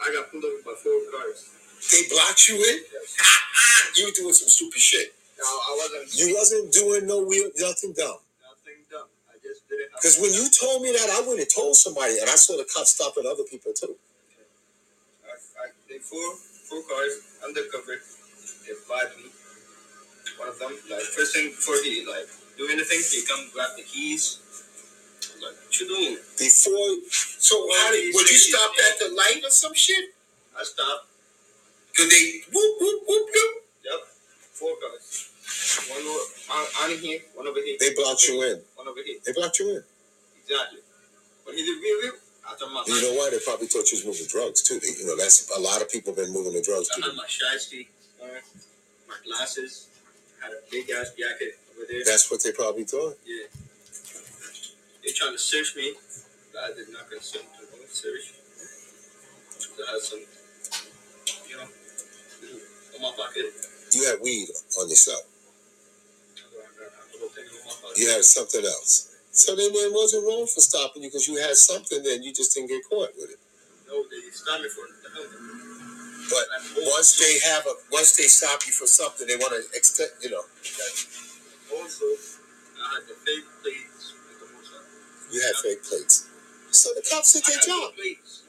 I 0.00 0.12
got 0.12 0.30
pulled 0.30 0.44
over 0.44 0.62
by 0.62 0.74
four 0.82 1.00
cars. 1.10 1.44
They 1.92 2.08
blocked 2.08 2.48
you 2.48 2.56
in? 2.56 2.84
Yes. 2.92 3.16
you 3.96 4.04
were 4.06 4.10
doing 4.12 4.34
some 4.34 4.48
stupid 4.48 4.80
shit. 4.80 5.14
No, 5.38 5.44
I 5.44 5.76
wasn't 5.78 6.14
You 6.18 6.34
wasn't 6.34 6.72
doing 6.72 7.06
no 7.06 7.22
real 7.22 7.50
nothing 7.58 7.92
dumb. 7.92 8.18
nothing 8.42 8.84
dumb. 8.90 9.08
I 9.28 9.34
just 9.42 9.68
didn't 9.68 9.90
Because 9.92 10.18
when 10.18 10.32
you 10.32 10.48
told 10.50 10.82
me 10.82 10.92
that, 10.92 11.10
I 11.10 11.20
would 11.22 11.38
have 11.38 11.48
told 11.54 11.76
somebody, 11.76 12.18
and 12.18 12.28
I 12.30 12.36
saw 12.36 12.56
the 12.56 12.64
cops 12.64 12.92
stopping 12.92 13.26
other 13.26 13.44
people 13.44 13.72
too. 13.72 13.96
I, 16.12 16.16
I, 16.16 16.20
they 16.20 16.28
four 16.28 16.36
four 16.68 16.82
cars 16.88 17.20
undercover. 17.44 18.00
They 18.66 18.72
applied 18.72 19.16
me. 19.16 19.30
One 20.38 20.48
of 20.48 20.58
them, 20.58 20.72
like 20.90 21.02
first 21.02 21.34
thing 21.34 21.50
before 21.50 21.76
he 21.84 22.06
like 22.06 22.28
do 22.58 22.68
anything, 22.70 23.00
he 23.10 23.26
come 23.26 23.50
grab 23.52 23.70
the 23.76 23.82
keys. 23.84 24.40
I'm 25.34 25.42
like, 25.42 25.56
what 25.64 25.80
you 25.80 25.88
doing? 25.88 26.18
Before, 26.38 26.96
so 27.10 27.68
how 27.72 27.92
did 27.92 28.14
would 28.14 28.30
you 28.30 28.38
stop 28.38 28.72
at 28.92 28.98
the 29.00 29.14
light 29.14 29.42
or 29.44 29.50
some 29.50 29.74
shit? 29.74 30.14
I 30.58 30.64
stopped. 30.64 31.08
Cause 31.96 32.08
they 32.10 32.42
whoop 32.52 32.80
whoop 32.80 33.02
whoop 33.08 33.28
whoop. 33.34 33.64
Yep. 33.84 34.00
Four 34.52 34.74
cars. 34.80 35.30
One 35.90 36.02
over 36.02 36.24
on, 36.52 36.90
on 36.92 36.98
here, 36.98 37.20
one 37.34 37.48
over 37.48 37.60
here. 37.60 37.76
They 37.80 37.94
blocked 37.94 38.22
you 38.28 38.42
in. 38.42 38.62
One 38.76 38.88
over 38.88 39.00
here. 39.04 39.18
They 39.24 39.32
blocked 39.32 39.58
you 39.60 39.70
in. 39.76 39.84
Exactly. 40.42 40.80
When 41.44 41.56
he 41.56 41.64
did 41.64 42.14
real 42.44 42.54
real, 42.54 42.54
I 42.54 42.58
told 42.58 42.72
my 42.72 42.84
You 42.86 43.02
know 43.02 43.14
why? 43.18 43.30
They 43.30 43.38
probably 43.44 43.66
thought 43.66 43.90
you 43.90 43.96
was 43.98 44.04
moving 44.06 44.26
drugs 44.28 44.62
too. 44.62 44.78
They, 44.80 44.88
you 44.98 45.06
know, 45.06 45.16
that's 45.16 45.50
a 45.56 45.60
lot 45.60 45.82
of 45.82 45.90
people 45.90 46.12
been 46.12 46.32
moving 46.32 46.52
the 46.52 46.62
drugs 46.62 46.88
I 46.92 47.00
too. 47.00 47.08
had 47.08 47.16
my 47.16 47.24
shiesty 47.26 47.86
on, 48.22 48.28
uh, 48.30 48.40
my 49.08 49.16
glasses, 49.24 49.88
had 50.42 50.52
a 50.52 50.60
big 50.70 50.90
ass 50.90 51.12
jacket 51.18 51.58
over 51.74 51.86
there. 51.88 52.04
That's 52.04 52.30
what 52.30 52.42
they 52.42 52.52
probably 52.52 52.84
thought. 52.84 53.16
Yeah. 53.26 53.46
They 55.04 55.12
trying 55.12 55.32
to 55.32 55.38
search 55.38 55.76
me, 55.76 55.94
but 56.52 56.62
I 56.64 56.68
did 56.74 56.88
not 56.92 57.10
consent 57.10 57.44
to 57.60 57.62
no 57.76 57.84
search. 57.88 58.32
So 59.58 59.82
I 59.86 59.92
had 59.92 60.00
some, 60.00 60.20
you 61.48 61.56
know, 61.56 61.68
in 62.96 63.02
my 63.02 63.12
pocket. 63.16 63.46
You 63.92 64.04
had 64.06 64.18
weed 64.22 64.48
on 64.80 64.88
yourself. 64.88 65.22
I 66.36 66.40
got 66.80 66.88
a 66.88 67.12
little 67.12 67.28
thing 67.28 67.44
in 67.44 67.66
my 67.66 67.72
pocket. 67.82 67.98
You 67.98 68.08
had 68.08 68.24
something 68.24 68.64
else. 68.64 69.13
So 69.34 69.54
then 69.56 69.70
it 69.74 69.92
wasn't 69.92 70.24
wrong 70.26 70.46
for 70.46 70.60
stopping 70.62 71.02
you 71.02 71.08
because 71.10 71.26
you 71.26 71.36
had 71.42 71.56
something. 71.56 72.02
Then 72.02 72.22
you 72.22 72.32
just 72.32 72.54
didn't 72.54 72.68
get 72.70 72.82
caught 72.88 73.10
with 73.18 73.30
it. 73.34 73.40
No, 73.88 74.02
they 74.06 74.30
stopped 74.30 74.62
me 74.62 74.68
for 74.70 74.86
the. 74.86 74.94
But 76.30 76.46
once 76.94 77.18
they 77.18 77.38
have 77.50 77.66
a, 77.66 77.74
once 77.92 78.16
they 78.16 78.24
stop 78.24 78.60
you 78.66 78.72
for 78.72 78.86
something, 78.86 79.26
they 79.26 79.36
want 79.36 79.52
to 79.52 79.76
extend. 79.76 80.10
You 80.22 80.30
know, 80.30 80.42
Also, 81.74 82.04
I 82.80 82.94
had 82.94 83.04
the 83.10 83.14
fake 83.26 83.44
plates 83.62 84.14
with 84.24 84.38
the 84.40 85.34
you 85.34 85.42
had 85.42 85.54
fake 85.56 85.82
plates. 85.84 86.28
So 86.70 86.90
the 86.94 87.02
cops 87.10 87.32
did 87.32 87.44
their 87.44 87.60
job. 87.60 87.94
plates. 87.94 88.42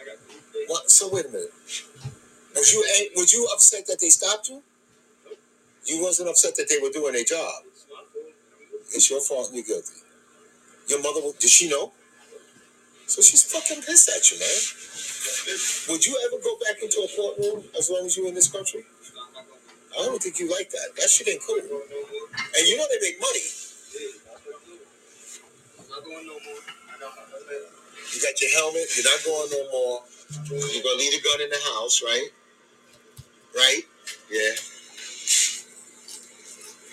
I 0.00 0.04
got 0.06 0.16
blue 0.26 0.40
plates. 0.52 0.70
What? 0.70 0.90
So 0.90 1.10
wait 1.12 1.26
a 1.26 1.28
minute. 1.28 1.52
Was 2.54 2.72
you 2.72 2.84
ang- 2.96 3.10
was 3.16 3.32
you 3.32 3.46
upset 3.52 3.86
that 3.88 4.00
they 4.00 4.08
stopped 4.08 4.48
you? 4.48 4.62
You 5.84 6.02
wasn't 6.02 6.28
upset 6.28 6.56
that 6.56 6.68
they 6.68 6.78
were 6.82 6.90
doing 6.90 7.12
their 7.12 7.24
job. 7.24 7.62
It's 7.66 7.86
my 7.90 7.96
fault. 8.10 8.34
I'm 8.58 8.66
good. 8.72 8.75
It's 8.94 9.10
your 9.10 9.20
fault. 9.20 9.50
You're 9.52 9.64
guilty. 9.64 10.00
Your 10.88 11.02
mother 11.02 11.20
did 11.38 11.50
she 11.50 11.68
know? 11.68 11.92
So 13.06 13.22
she's 13.22 13.42
fucking 13.44 13.82
pissed 13.82 14.08
at 14.08 14.30
you, 14.30 14.38
man. 14.38 14.58
Would 15.90 16.06
you 16.06 16.18
ever 16.26 16.42
go 16.42 16.56
back 16.66 16.82
into 16.82 16.98
a 16.98 17.08
courtroom 17.14 17.64
as 17.78 17.90
long 17.90 18.06
as 18.06 18.16
you're 18.16 18.28
in 18.28 18.34
this 18.34 18.50
country? 18.50 18.84
I 19.98 20.04
don't 20.04 20.22
think 20.22 20.38
you 20.38 20.50
like 20.50 20.70
that. 20.70 20.94
That 20.96 21.08
shit 21.08 21.28
ain't 21.28 21.42
cool. 21.46 21.56
And 21.56 22.66
you 22.66 22.76
know 22.76 22.84
they 22.90 23.00
make 23.00 23.20
money. 23.20 23.40
You 28.14 28.22
got 28.22 28.40
your 28.40 28.50
helmet. 28.50 28.86
You're 28.96 29.04
not 29.04 29.24
going 29.24 29.50
no 29.50 29.70
more. 29.72 30.02
You're 30.50 30.82
gonna 30.82 30.98
leave 30.98 31.12
the 31.12 31.20
gun 31.22 31.40
in 31.40 31.50
the 31.50 31.60
house, 31.74 32.02
right? 32.02 32.28
Right? 33.54 33.82
Yeah. 34.30 34.54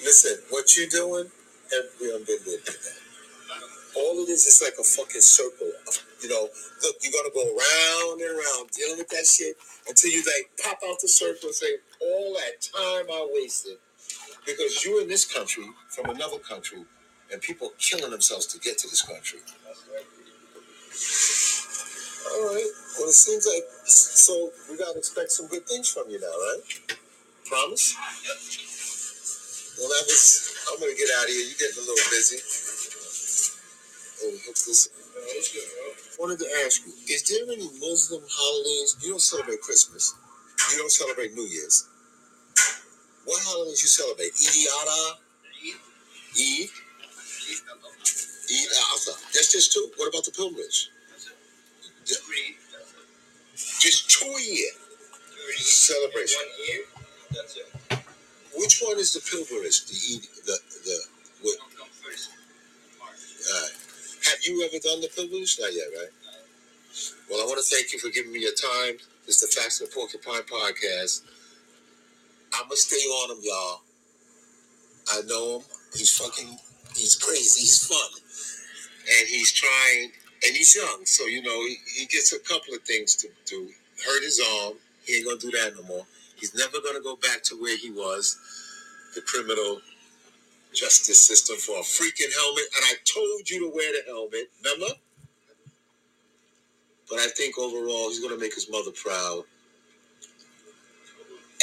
Listen, 0.04 0.38
what 0.50 0.76
you 0.78 0.90
doing? 0.90 1.32
All 3.96 4.24
it 4.26 4.30
is 4.30 4.46
is 4.48 4.62
like 4.64 4.76
a 4.80 4.84
fucking 4.84 5.22
circle. 5.22 5.72
Of, 5.88 6.06
you 6.24 6.30
know, 6.30 6.50
look, 6.84 6.96
you're 7.04 7.14
gonna 7.14 7.34
go 7.34 7.44
round 7.46 8.22
and 8.22 8.32
around 8.32 8.72
dealing 8.72 8.98
with 9.00 9.10
that 9.10 9.26
shit 9.28 9.58
until 9.88 10.12
you 10.12 10.24
like 10.24 10.52
pop 10.64 10.80
out 10.88 10.98
the 11.02 11.08
circle 11.08 11.50
and 11.50 11.56
say, 11.56 11.78
all 12.02 12.34
that 12.36 12.62
time 12.62 13.08
I 13.12 13.30
wasted 13.34 13.78
because 14.46 14.84
you're 14.86 15.02
in 15.02 15.08
this 15.08 15.26
country 15.26 15.66
from 15.90 16.10
another 16.10 16.40
country, 16.40 16.86
and 17.32 17.42
people 17.42 17.72
killing 17.80 18.12
themselves 18.12 18.48
to 18.48 18.60
get 18.60 18.78
to 18.80 18.88
this 18.90 19.02
country. 19.02 19.40
All 22.32 22.46
right. 22.46 22.72
Well, 23.00 23.10
it 23.10 23.14
seems 23.14 23.48
like 23.48 23.64
so 23.86 24.52
we 24.70 24.78
gotta 24.78 25.00
expect 25.00 25.32
some 25.32 25.48
good 25.48 25.68
things 25.68 25.90
from 25.92 26.10
you 26.10 26.20
now, 26.20 26.28
right? 26.28 26.98
Promise. 27.46 27.96
Well, 29.80 29.90
that 29.90 30.06
was. 30.08 30.56
I'm 30.72 30.80
gonna 30.80 30.94
get 30.96 31.10
out 31.18 31.26
of 31.26 31.30
here. 31.32 31.46
You're 31.46 31.60
getting 31.60 31.78
a 31.78 31.88
little 31.88 32.10
busy. 32.12 32.40
Oh, 34.24 34.32
this. 34.48 34.90
No, 35.16 35.22
it's 35.38 35.54
good. 35.54 36.20
Wanted 36.20 36.40
to 36.40 36.50
ask 36.66 36.86
you: 36.86 36.94
Is 37.14 37.24
there 37.30 37.44
any 37.52 37.70
Muslim 37.80 38.24
holidays? 38.30 38.98
You 39.04 39.12
don't 39.12 39.22
celebrate 39.22 39.62
Christmas. 39.62 40.16
You 40.72 40.78
don't 40.80 40.92
celebrate 40.92 41.34
New 41.34 41.46
Year's. 41.48 41.88
What 43.26 43.42
holidays 43.44 43.82
you 43.84 43.90
celebrate? 43.90 44.34
Eid 44.36 44.68
al-Adha, 44.68 45.18
Eid, 45.64 45.80
Eat. 46.38 46.72
I'm 47.72 47.80
not- 47.82 47.92
Eid 48.52 48.70
al-Adha. 48.78 49.14
That's 49.34 49.52
just 49.52 49.74
two. 49.74 49.92
What 49.98 50.10
about 50.10 50.26
the 50.26 50.32
pilgrimage? 50.32 50.90
That's 51.12 51.28
it. 52.12 52.22
Read. 52.30 52.56
That's 52.72 52.94
it. 52.94 53.80
Just 53.82 54.10
two 54.12 54.28
a 54.28 54.42
year. 54.42 54.72
Celebration. 55.58 56.40
One 56.42 56.68
year. 56.68 56.84
That's 57.32 57.58
it. 57.58 58.03
Which 58.56 58.82
one 58.86 59.00
is 59.00 59.14
the 59.14 59.22
pilgrimage? 59.22 59.86
The 59.86 60.22
the 60.46 60.60
the. 60.86 60.98
What, 61.42 61.58
uh, 63.54 63.68
have 64.30 64.40
you 64.44 64.64
ever 64.64 64.80
done 64.80 65.02
the 65.02 65.10
pilgrimage? 65.14 65.58
Not 65.60 65.74
yet, 65.74 65.88
right? 65.98 66.12
Well, 67.30 67.42
I 67.42 67.46
want 67.46 67.58
to 67.58 67.76
thank 67.76 67.92
you 67.94 68.00
for 68.00 68.10
giving 68.10 68.32
me 68.32 68.42
your 68.42 68.54
time. 68.54 68.98
This 69.26 69.42
is 69.42 69.50
the 69.50 69.62
Facts 69.62 69.82
of 69.82 69.90
the 69.90 69.96
Porcupine 69.96 70.44
podcast. 70.44 71.24
I'm 72.54 72.64
gonna 72.64 72.76
stay 72.76 72.96
on 72.98 73.38
him, 73.38 73.44
y'all. 73.44 73.82
I 75.12 75.22
know 75.26 75.58
him. 75.58 75.66
He's 75.96 76.16
fucking. 76.16 76.58
He's 76.96 77.16
crazy. 77.16 77.62
He's 77.62 77.88
fun, 77.88 78.22
and 79.20 79.28
he's 79.28 79.52
trying. 79.52 80.12
And 80.46 80.56
he's 80.58 80.76
young, 80.76 81.06
so 81.06 81.26
you 81.26 81.42
know 81.42 81.66
he, 81.66 81.78
he 81.96 82.06
gets 82.06 82.34
a 82.34 82.40
couple 82.40 82.74
of 82.74 82.82
things 82.82 83.16
to 83.16 83.30
do. 83.46 83.70
Hurt 84.06 84.24
his 84.24 84.42
arm. 84.62 84.74
He 85.06 85.18
ain't 85.18 85.26
gonna 85.26 85.40
do 85.40 85.52
that 85.52 85.74
no 85.76 85.84
more. 85.88 86.06
He's 86.36 86.56
never 86.56 86.80
gonna 86.84 87.02
go 87.02 87.16
back 87.16 87.44
to 87.44 87.56
where 87.56 87.78
he 87.78 87.92
was. 87.92 88.38
The 89.16 89.22
criminal 89.22 89.82
justice 90.74 91.20
system 91.20 91.58
for 91.58 91.78
a 91.80 91.84
freaking 91.84 92.34
helmet. 92.34 92.66
And 92.76 92.86
I 92.86 92.94
told 93.06 93.50
you 93.50 93.60
to 93.62 93.76
wear 93.76 93.92
the 93.94 94.12
helmet. 94.12 94.50
Remember? 94.64 94.96
But 97.10 97.20
I 97.20 97.28
think 97.28 97.58
overall 97.58 98.10
he's 98.10 98.20
gonna 98.20 98.40
make 98.40 98.56
his 98.56 98.70
mother 98.70 98.92
proud. 98.92 99.44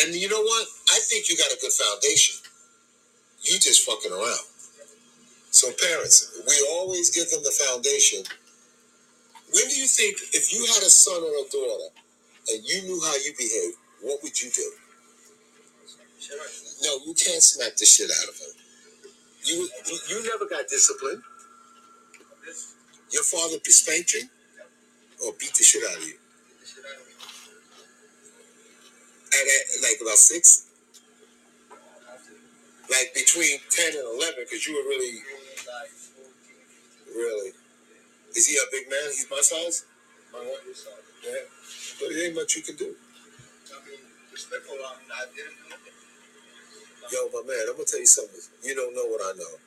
And 0.03 0.15
you 0.15 0.29
know 0.29 0.43
what? 0.43 0.67
I 0.91 0.99
think 1.01 1.29
you 1.29 1.37
got 1.37 1.53
a 1.53 1.59
good 1.61 1.73
foundation. 1.73 2.37
You 3.43 3.59
just 3.59 3.85
fucking 3.85 4.13
around. 4.13 4.47
So 5.51 5.73
parents, 5.73 6.41
we 6.47 6.55
always 6.73 7.11
give 7.11 7.29
them 7.31 7.43
the 7.43 7.51
foundation. 7.51 8.25
When 9.53 9.69
do 9.69 9.75
you 9.75 9.87
think 9.87 10.17
if 10.33 10.53
you 10.53 10.65
had 10.67 10.83
a 10.83 10.91
son 10.91 11.23
or 11.23 11.45
a 11.45 11.49
daughter 11.51 11.91
and 12.49 12.65
you 12.65 12.83
knew 12.83 13.01
how 13.03 13.15
you 13.17 13.35
behaved, 13.37 13.77
what 14.03 14.23
would 14.23 14.41
you 14.43 14.51
do? 14.51 14.71
No, 16.83 16.99
you 17.07 17.15
can't 17.15 17.43
smack 17.43 17.77
the 17.77 17.87
shit 17.87 18.11
out 18.11 18.29
of 18.29 18.37
him. 18.37 18.55
You 19.45 19.69
you, 19.89 19.99
you 20.11 20.25
never 20.25 20.47
got 20.49 20.69
disciplined. 20.69 21.23
Your 23.13 23.23
father 23.25 23.57
spanked 23.65 24.15
you 24.15 24.23
or 25.27 25.33
beat 25.41 25.55
the 25.55 25.65
shit 25.65 25.83
out 25.91 25.99
of 25.99 26.05
you. 26.05 26.15
Get 26.15 26.61
the 26.61 26.67
shit 26.67 26.85
out 26.85 27.01
of 27.01 27.07
me. 27.09 27.15
At, 29.35 29.45
at 29.49 29.83
like 29.83 29.99
about 30.03 30.19
six, 30.19 30.67
like 32.91 33.13
between 33.15 33.59
ten 33.71 33.95
and 33.95 34.07
eleven, 34.17 34.45
because 34.45 34.67
you 34.67 34.75
were 34.77 34.89
really, 34.89 35.21
Really, 35.23 35.57
like, 35.67 35.91
14, 35.91 37.15
15. 37.15 37.17
really. 37.17 37.53
Is 38.37 38.47
he 38.49 38.57
a 38.57 38.67
big 38.73 38.89
man? 38.91 39.05
He's 39.07 39.27
my 39.31 39.41
size. 39.43 39.85
My 40.33 40.41
one 40.41 40.75
side. 40.75 40.93
Yeah, 41.25 41.45
but 42.01 42.13
it 42.13 42.27
ain't 42.27 42.37
much 42.37 42.57
you 42.57 42.63
can 42.63 42.77
do. 42.77 42.95
I 44.41 44.57
respectful. 44.57 44.81
I 44.81 45.25
didn't 45.37 45.61
do. 45.69 45.77
Yo, 47.13 47.29
my 47.29 47.45
man, 47.45 47.69
I'm 47.69 47.77
gonna 47.77 47.85
tell 47.85 48.01
you 48.01 48.07
something. 48.07 48.41
You 48.65 48.75
don't 48.75 48.95
know 48.95 49.05
what 49.05 49.21
I 49.21 49.37
know. 49.37 49.61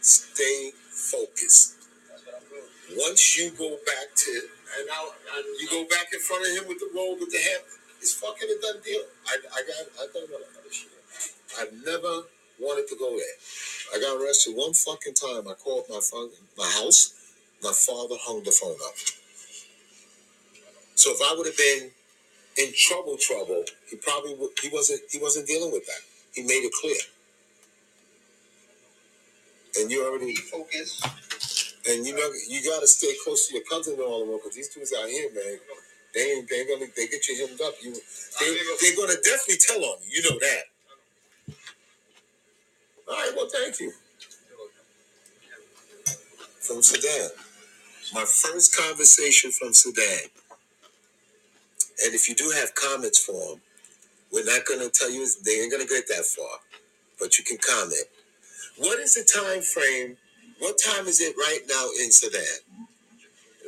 Stay 0.00 0.70
focused. 0.70 1.74
I'm. 2.14 2.96
Once 2.96 3.38
you 3.38 3.50
go 3.58 3.70
back 3.86 4.14
to 4.14 4.30
and 4.78 4.86
now 4.86 5.10
and 5.34 5.44
you 5.58 5.66
go 5.68 5.82
back 5.90 6.12
in 6.12 6.20
front 6.20 6.46
of 6.46 6.52
him 6.54 6.68
with 6.68 6.78
the 6.78 6.90
roll 6.94 7.18
with 7.18 7.30
the 7.32 7.38
hemp, 7.38 7.64
it's 7.98 8.14
fucking 8.14 8.46
a 8.46 8.56
done 8.62 8.80
deal. 8.84 9.02
I 9.26 9.34
I 9.50 9.60
got 9.66 9.82
I 9.98 10.06
done. 10.14 10.28
I 11.58 11.64
never 11.84 12.28
wanted 12.60 12.86
to 12.88 12.96
go 12.96 13.10
there. 13.10 13.38
I 13.94 14.00
got 14.00 14.22
arrested 14.22 14.54
one 14.54 14.74
fucking 14.74 15.14
time. 15.14 15.48
I 15.48 15.54
called 15.54 15.86
my 15.90 16.00
father, 16.00 16.38
my 16.56 16.70
house. 16.70 17.14
My 17.62 17.72
father 17.72 18.16
hung 18.20 18.44
the 18.44 18.52
phone 18.52 18.76
up. 18.86 18.94
So 20.94 21.10
if 21.10 21.20
I 21.24 21.34
would 21.34 21.46
have 21.46 21.56
been 21.56 21.90
in 22.58 22.72
trouble, 22.76 23.16
trouble, 23.18 23.64
he 23.90 23.96
probably 23.96 24.36
he 24.62 24.68
wasn't 24.70 25.02
he 25.10 25.18
wasn't 25.18 25.46
dealing 25.48 25.72
with 25.72 25.86
that. 25.86 26.02
He 26.34 26.42
made 26.42 26.64
it 26.64 26.72
clear. 26.80 26.96
And 29.80 29.90
you 29.90 30.04
already 30.06 30.26
Be 30.26 30.36
focused. 30.36 31.06
and 31.88 32.06
you 32.06 32.14
know 32.16 32.28
you 32.48 32.62
gotta 32.70 32.88
stay 32.88 33.14
close 33.24 33.48
to 33.48 33.54
your 33.54 33.64
cousin 33.70 33.94
and 33.94 34.02
all 34.02 34.22
of 34.22 34.28
them 34.28 34.38
because 34.38 34.56
these 34.56 34.68
dudes 34.70 34.94
out 34.98 35.08
here, 35.08 35.30
man, 35.34 35.58
they 36.14 36.20
ain't 36.32 36.48
they 36.50 36.66
gonna 36.66 36.86
they 36.96 37.08
get 37.08 37.26
you 37.28 37.46
hemmed 37.46 37.60
up. 37.62 37.74
You 37.82 37.92
they 37.94 38.58
they're 38.82 38.96
gonna 38.96 39.20
definitely 39.24 39.58
tell 39.60 39.84
on 39.84 39.98
you. 40.08 40.22
You 40.22 40.30
know 40.30 40.38
that. 40.40 40.62
All 43.08 43.14
right, 43.16 43.32
well, 43.36 43.48
thank 43.52 43.80
you. 43.80 43.92
From 46.60 46.82
Sudan, 46.82 47.30
my 48.14 48.24
first 48.26 48.76
conversation 48.76 49.52
from 49.52 49.74
Sudan. 49.74 50.30
And 52.04 52.14
if 52.14 52.28
you 52.28 52.36
do 52.36 52.50
have 52.50 52.74
comments 52.76 53.18
for 53.24 53.32
them, 53.52 53.62
we're 54.32 54.44
not 54.44 54.66
gonna 54.66 54.90
tell 54.90 55.10
you 55.10 55.26
they 55.44 55.60
ain't 55.62 55.72
gonna 55.72 55.86
get 55.86 56.08
that 56.08 56.26
far, 56.26 56.60
but 57.20 57.38
you 57.38 57.44
can 57.44 57.58
comment. 57.58 58.06
What 58.78 59.00
is 59.00 59.14
the 59.14 59.24
time 59.24 59.62
frame? 59.62 60.16
What 60.60 60.78
time 60.84 61.06
is 61.08 61.20
it 61.20 61.36
right 61.36 61.60
now 61.68 61.88
in 62.04 62.12
Sudan? 62.12 62.60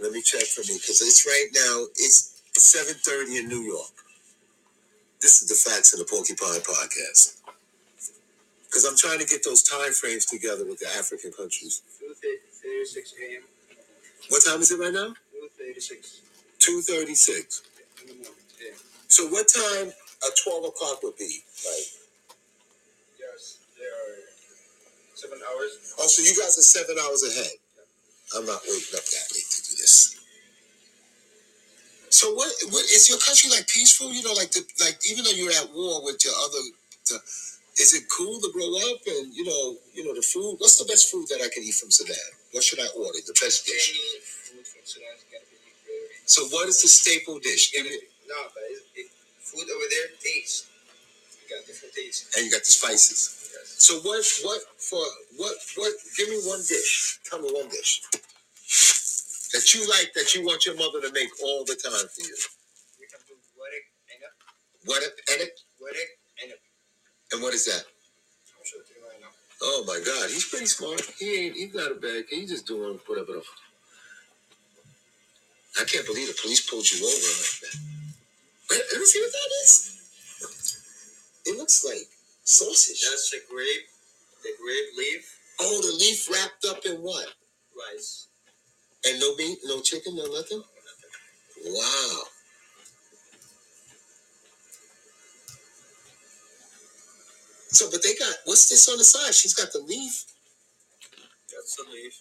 Let 0.03 0.13
me 0.13 0.23
check 0.23 0.43
for 0.45 0.63
me 0.63 0.79
because 0.79 1.01
it's 1.03 1.27
right 1.27 1.49
now. 1.55 1.87
It's 1.97 2.43
seven 2.59 2.95
thirty 2.95 3.39
in 3.39 3.49
New 3.49 3.63
York. 3.63 3.93
This 5.21 5.43
is 5.43 5.49
the 5.49 5.71
facts 5.71 5.95
in 5.95 6.01
the 6.01 6.07
Porcupine 6.07 6.61
Podcast. 6.63 7.41
Because 8.65 8.85
I'm 8.85 8.97
trying 8.97 9.21
to 9.21 9.27
get 9.27 9.45
those 9.45 9.63
time 9.63 9.93
frames 9.93 10.27
together 10.27 10.67
with 10.67 10.81
the 10.81 10.89
African 10.99 11.33
countries. 11.33 11.83
2:36 12.03 13.15
a.m. 13.23 13.43
What 14.31 14.43
time 14.47 14.61
is 14.61 14.71
it 14.73 14.81
right 14.81 14.93
now? 14.93 15.15
2:36 15.61 16.21
Two 16.59 16.83
thirty 16.83 17.15
six. 17.15 17.63
In 18.07 18.09
the 18.09 18.15
morning. 18.25 18.47
Yeah. 18.63 18.77
So 19.09 19.29
what 19.29 19.47
time 19.49 19.91
a 19.91 20.31
twelve 20.45 20.65
o'clock 20.67 21.03
would 21.03 21.17
be? 21.19 21.43
Like 21.67 21.87
Yes, 23.21 23.59
there 23.79 23.91
are 23.91 24.17
seven 25.15 25.39
hours. 25.43 25.95
oh, 26.01 26.09
so 26.09 26.23
you 26.23 26.35
guys 26.39 26.59
are 26.59 26.63
seven 26.67 26.97
hours 27.03 27.23
ahead. 27.25 27.57
I'm 28.37 28.47
not 28.47 28.63
waking 28.65 28.95
up 28.97 29.05
that 29.07 29.27
late 29.35 29.49
to 29.51 29.61
do 29.63 29.75
this. 29.79 30.17
So 32.11 32.33
what? 32.35 32.51
What 32.71 32.85
is 32.91 33.09
your 33.09 33.19
country 33.19 33.51
like 33.51 33.69
peaceful? 33.69 34.13
You 34.13 34.23
know, 34.25 34.33
like 34.35 34.53
the 34.53 34.65
like 34.81 34.99
even 35.11 35.25
though 35.25 35.33
you're 35.37 35.53
at 35.53 35.71
war 35.75 36.05
with 36.05 36.25
your 36.25 36.35
other, 36.45 36.63
the, 37.11 37.17
is 37.79 37.95
it 37.95 38.05
cool 38.11 38.41
to 38.41 38.51
grow 38.53 38.71
up 38.93 39.01
and 39.07 39.35
you 39.35 39.45
know 39.45 39.77
you 39.95 40.05
know 40.05 40.15
the 40.15 40.23
food? 40.23 40.57
What's 40.59 40.79
the 40.79 40.87
best 40.87 41.11
food 41.13 41.27
that 41.31 41.43
I 41.45 41.49
can 41.53 41.63
eat 41.65 41.75
from 41.77 41.91
Sudan? 41.91 42.17
What 42.53 42.65
should 42.65 42.81
I 42.81 42.89
order? 42.97 43.19
The 43.27 43.37
best 43.41 43.67
dish. 43.67 43.93
Any 43.93 44.21
food 44.23 44.67
from 44.67 44.83
Sudan 44.85 45.17
So 46.27 46.47
what 46.49 46.69
is 46.69 46.83
the 46.83 46.89
staple 46.89 47.41
dish? 47.41 47.73
Give 47.73 47.85
me, 47.87 47.99
No, 48.29 48.37
but 48.55 48.65
it, 48.71 48.83
it, 48.97 49.09
food 49.41 49.63
over 49.71 49.87
there 49.91 50.09
tastes. 50.23 50.69
You 51.43 51.57
got 51.57 51.67
different 51.67 51.95
tastes. 51.95 52.37
and 52.37 52.47
you 52.47 52.53
got 52.53 52.61
the 52.65 52.73
spices. 52.73 53.51
Yes. 53.55 53.77
So 53.79 54.01
what? 54.01 54.25
What 54.45 54.63
for? 54.79 55.05
What? 55.39 55.57
What? 55.77 55.95
Give 56.19 56.29
me 56.31 56.41
one 56.45 56.61
dish. 56.69 57.21
Tell 57.31 57.43
me 57.43 57.51
one 57.53 57.69
dish 57.71 58.03
that 59.55 59.75
you 59.75 59.89
like 59.89 60.13
that 60.15 60.35
you 60.35 60.45
want 60.47 60.67
your 60.67 60.77
mother 60.77 61.01
to 61.03 61.13
make 61.13 61.31
all 61.45 61.65
the 61.65 61.77
time 61.77 62.09
for 62.09 62.23
you. 62.23 62.37
We 63.01 63.07
can 63.09 63.21
do 63.29 63.35
warek 63.59 63.87
enep, 64.13 64.35
What? 64.87 65.03
And 65.05 65.43
it? 65.43 65.61
warek 65.83 66.11
enep. 66.45 66.61
And 67.33 67.43
what 67.43 67.55
is 67.55 67.67
that? 67.67 67.85
I'm 68.49 68.65
sure 68.65 68.81
right 69.05 69.21
now. 69.21 69.29
Oh 69.63 69.85
my 69.87 70.01
God, 70.05 70.31
he's 70.31 70.49
pretty 70.49 70.67
smart. 70.67 71.01
He 71.19 71.47
ain't. 71.47 71.57
He's 71.57 71.75
not 71.75 71.93
a 71.93 71.97
bad 71.97 72.29
kid. 72.29 72.41
He's 72.41 72.51
just 72.51 72.67
doing 72.67 73.01
whatever. 73.07 73.35
the- 73.35 73.66
I 75.81 75.85
can't 75.85 76.07
believe 76.07 76.29
the 76.29 76.39
police 76.41 76.69
pulled 76.69 76.91
you 76.91 76.99
over 77.07 77.15
like 77.15 77.61
that. 77.63 77.79
Wait, 78.71 78.83
let 78.93 79.01
me 79.01 79.07
see 79.07 79.21
what 79.21 79.33
that 79.33 79.51
is. 79.63 80.01
It 81.47 81.57
looks 81.59 81.85
like 81.85 82.09
sausage. 82.45 83.03
That's 83.09 83.31
the 83.31 83.39
grape, 83.51 83.87
the 84.43 84.51
grape 84.61 84.99
leaf, 84.99 85.39
Oh, 85.61 85.81
the 85.81 85.97
leaf 85.97 86.31
wrapped 86.31 86.65
up 86.67 86.85
in 86.87 86.97
what? 87.03 87.29
rice. 87.93 88.27
And 89.07 89.21
no 89.21 89.37
meat, 89.37 89.59
no 89.65 89.81
chicken, 89.81 90.17
no 90.17 90.27
nothing. 90.27 90.63
Wow. 91.65 92.23
So, 97.69 97.91
but 97.91 98.03
they 98.03 98.15
got 98.15 98.35
what's 98.45 98.69
this 98.69 98.89
on 98.89 98.99
the 98.99 99.05
side? 99.05 99.35
She's 99.35 99.55
got 99.55 99.73
the 99.73 99.81
leaf. 99.81 100.25
That's 101.53 101.77
the 101.77 101.85
leaf. 101.93 102.21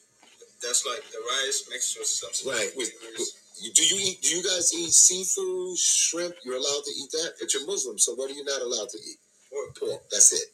That's 0.62 0.86
like 0.86 1.04
the 1.12 1.20
rice 1.20 1.68
mixed 1.70 1.98
with 1.98 2.08
some 2.08 2.52
Right. 2.52 2.72
With, 2.76 2.92
with- 3.18 3.45
you- 3.62 3.74
do 3.74 3.84
you 3.86 3.98
eat? 4.02 4.22
Do 4.22 4.36
you 4.36 4.44
guys 4.44 4.74
eat 4.74 4.94
seafood, 4.94 5.78
shrimp? 5.80 6.36
You're 6.44 6.58
allowed 6.58 6.84
to 6.86 6.92
eat 6.92 7.12
that, 7.12 7.36
but 7.40 7.54
you're 7.54 7.66
Muslim, 7.66 7.98
so 8.00 8.14
what 8.16 8.30
are 8.32 8.34
you 8.34 8.44
not 8.44 8.62
allowed 8.62 8.90
to 8.90 8.98
eat? 9.00 9.18
pork. 9.50 9.80
Pork. 9.80 10.10
That's 10.12 10.34
it. 10.34 10.54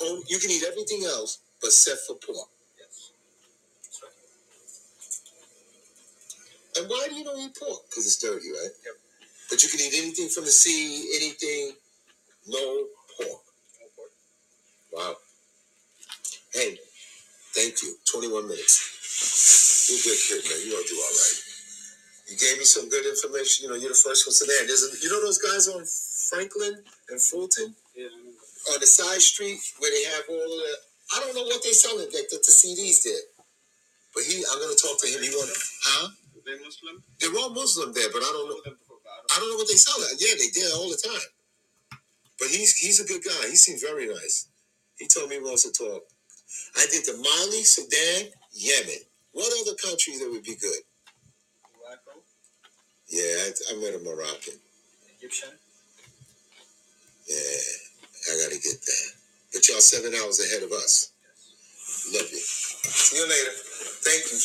Oh, 0.00 0.22
you 0.28 0.38
can 0.38 0.50
eat 0.50 0.64
everything 0.64 1.04
else, 1.04 1.38
but 1.60 1.68
except 1.68 2.02
for 2.06 2.16
pork. 2.16 2.48
Yes. 2.78 3.10
That's 3.84 4.02
right. 4.02 4.12
And 6.82 6.90
why 6.90 7.06
do 7.08 7.16
you 7.16 7.24
don't 7.24 7.38
eat 7.40 7.56
pork? 7.56 7.88
Because 7.90 8.06
it's 8.06 8.16
dirty, 8.18 8.50
right? 8.50 8.70
Yep. 8.84 8.94
But 9.50 9.62
you 9.62 9.68
can 9.68 9.80
eat 9.80 9.94
anything 9.94 10.28
from 10.28 10.44
the 10.44 10.50
sea, 10.52 11.12
anything. 11.16 11.76
No 12.46 12.86
pork. 13.16 13.42
No 13.80 13.86
pork. 13.96 14.12
Wow. 14.92 15.16
Hey, 16.52 16.78
thank 17.54 17.82
you. 17.82 17.96
21 18.10 18.48
minutes. 18.48 19.88
You're 19.90 19.98
a 20.00 20.02
good 20.02 20.18
kid, 20.44 20.50
man. 20.50 20.60
You're 20.66 20.76
gonna 20.76 20.88
do 20.88 20.96
all 20.96 21.10
right. 21.10 21.47
You 22.28 22.36
gave 22.36 22.58
me 22.58 22.64
some 22.64 22.88
good 22.88 23.06
information. 23.06 23.64
You 23.64 23.70
know, 23.70 23.76
you're 23.80 23.90
the 23.96 24.04
first 24.04 24.26
one 24.28 24.36
today. 24.36 24.66
There's 24.66 24.84
a, 24.84 24.90
you 25.02 25.10
know 25.10 25.22
those 25.24 25.38
guys 25.40 25.68
on 25.68 25.84
Franklin 26.30 26.84
and 27.10 27.20
Fulton 27.20 27.74
Yeah. 27.96 28.12
on 28.72 28.80
the 28.80 28.86
side 28.86 29.20
street 29.22 29.58
where 29.78 29.90
they 29.90 30.04
have 30.12 30.24
all 30.28 30.44
of 30.44 30.60
the. 30.62 30.74
I 31.16 31.20
don't 31.20 31.34
know 31.36 31.44
what 31.48 31.62
they 31.64 31.72
selling 31.72 32.08
like 32.12 32.28
the, 32.28 32.36
the 32.38 32.52
CDs 32.52 33.02
there. 33.04 33.24
But 34.14 34.24
he, 34.24 34.44
I'm 34.44 34.60
gonna 34.60 34.76
talk 34.76 35.00
to 35.02 35.08
him. 35.08 35.22
He 35.22 35.30
want, 35.30 35.50
huh? 35.84 36.08
They 36.44 36.56
Muslim? 36.64 37.04
They're 37.20 37.36
all 37.38 37.50
Muslim 37.50 37.92
there, 37.92 38.08
but 38.12 38.22
I 38.22 38.30
don't 38.32 38.48
know. 38.48 38.56
know 38.56 38.62
them 38.64 38.76
before, 38.80 38.98
but 39.04 39.12
I 39.12 39.36
I 39.36 39.40
don't 39.40 39.50
know 39.50 39.56
what 39.56 39.68
they 39.68 39.76
sell. 39.80 40.00
Yeah, 40.18 40.34
they 40.38 40.50
did 40.50 40.72
all 40.74 40.88
the 40.90 41.00
time. 41.00 41.28
But 42.38 42.48
he's 42.48 42.76
he's 42.76 43.00
a 43.00 43.06
good 43.06 43.22
guy. 43.24 43.48
He 43.50 43.56
seems 43.56 43.82
very 43.82 44.08
nice. 44.08 44.48
He 44.98 45.08
told 45.08 45.28
me 45.30 45.36
he 45.36 45.42
wants 45.42 45.64
to 45.68 45.72
talk. 45.72 46.02
I 46.76 46.86
did 46.90 47.04
the 47.06 47.16
Mali, 47.18 47.62
Sudan, 47.64 48.32
Yemen. 48.52 49.04
What 49.32 49.52
other 49.62 49.76
countries 49.76 50.20
that 50.20 50.30
would 50.30 50.44
be 50.44 50.56
good? 50.56 50.82
Yeah, 53.08 53.22
I, 53.22 53.52
I 53.72 53.76
met 53.80 53.94
a 53.94 54.04
Moroccan. 54.04 54.54
Egyptian. 55.18 55.50
Yeah, 57.28 57.36
I 58.32 58.36
gotta 58.44 58.60
get 58.60 58.80
that. 58.80 59.12
But 59.52 59.68
y'all 59.68 59.80
seven 59.80 60.14
hours 60.14 60.40
ahead 60.40 60.62
of 60.62 60.72
us. 60.72 61.12
Love 62.12 62.30
you. 62.30 62.38
See 62.38 63.16
you 63.16 63.24
later. 63.24 63.52
Thank 64.04 64.32
you. 64.32 64.38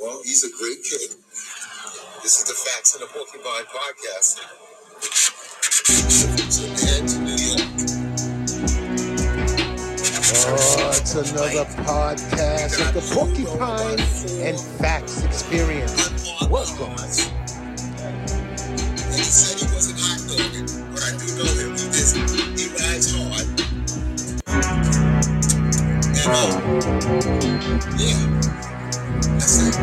Well, 0.00 0.22
he's 0.24 0.44
a 0.44 0.50
great 0.50 0.82
kid. 0.82 1.16
This 2.22 2.38
is 2.38 2.44
the 2.44 2.54
Facts 2.54 2.94
in 2.94 3.00
the 3.00 3.06
Porcupine 3.06 3.66
podcast. 3.66 4.40
Oh, 10.42 10.90
it's 10.94 11.14
another 11.14 11.66
podcast 11.82 12.80
of 12.80 12.94
the 12.94 13.02
Porcupine 13.14 14.00
and 14.42 14.58
Facts 14.78 15.22
Experience. 15.22 16.32
Welcome. 16.48 16.92
And 16.92 16.98
he 19.12 19.22
said 19.22 19.60
he 19.60 19.66
wasn't 19.74 20.00
hot 20.00 20.20
dogging, 20.28 20.64
but 20.92 21.02
I 21.04 21.12
do 21.18 21.26
know 21.36 21.44
him. 21.60 21.72
He 21.76 21.86
just 21.92 22.16
he 22.56 22.64
rides 22.72 23.12
hard. 23.14 23.48
And 26.16 26.26
uh, 26.26 26.48
yeah, 27.98 28.20
that's 29.34 29.60
it. 29.60 29.76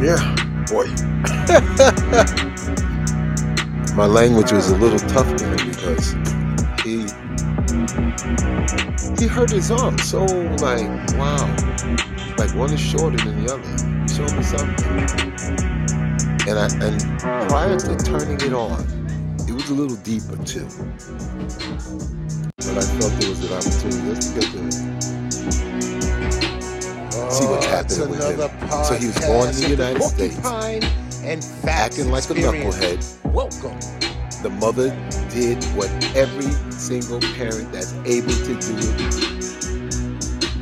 Yeah, 0.00 0.20
boy. 0.70 0.86
My 3.96 4.06
language 4.06 4.52
was 4.52 4.70
a 4.70 4.76
little 4.76 4.98
tough 5.08 5.26
there 5.38 5.56
because 5.56 6.12
he 6.84 7.06
he 9.18 9.26
hurt 9.26 9.50
his 9.50 9.70
arm. 9.70 9.98
So 9.98 10.24
like, 10.60 10.86
wow, 11.16 11.46
like 12.38 12.54
one 12.54 12.72
is 12.74 12.80
shorter 12.80 13.16
than 13.18 13.44
the 13.44 13.54
other. 13.54 14.02
He 14.02 14.08
showed 14.14 14.36
me 14.36 14.42
something, 14.42 14.86
and 16.48 16.58
I 16.58 16.68
and 16.86 17.48
prior 17.48 17.78
to 17.80 17.96
turning 18.04 18.40
it 18.40 18.52
on, 18.52 18.82
it 19.48 19.52
was 19.52 19.70
a 19.70 19.74
little 19.74 19.96
deeper 19.98 20.36
too. 20.44 20.68
But 22.58 22.78
I 22.78 22.82
felt 22.82 23.12
there 23.20 23.30
was 23.30 23.44
an 23.44 23.52
opportunity 23.58 24.20
to 24.20 24.40
get 24.40 24.52
the 24.52 24.72
see 27.30 27.46
what's 27.46 27.66
Oh, 27.66 27.70
happening 27.70 28.10
with 28.10 28.20
him. 28.22 28.84
So 28.84 28.94
he 28.94 29.06
was 29.08 29.18
born 29.26 29.48
in 29.50 29.56
the 29.56 29.68
United 29.70 30.02
States, 30.02 30.36
and 31.26 31.44
Facts 31.44 31.98
acting 31.98 32.10
like 32.12 32.30
a 32.30 32.34
Experience. 32.34 32.76
knucklehead. 32.76 33.32
Welcome. 33.32 33.78
The 34.42 34.50
mother 34.50 34.90
did 35.30 35.64
what 35.76 35.90
every 36.16 36.52
single 36.70 37.20
parent 37.20 37.72
that's 37.72 37.94
able 38.04 38.30
to 38.30 38.54
do 38.54 38.76
it, 38.78 39.26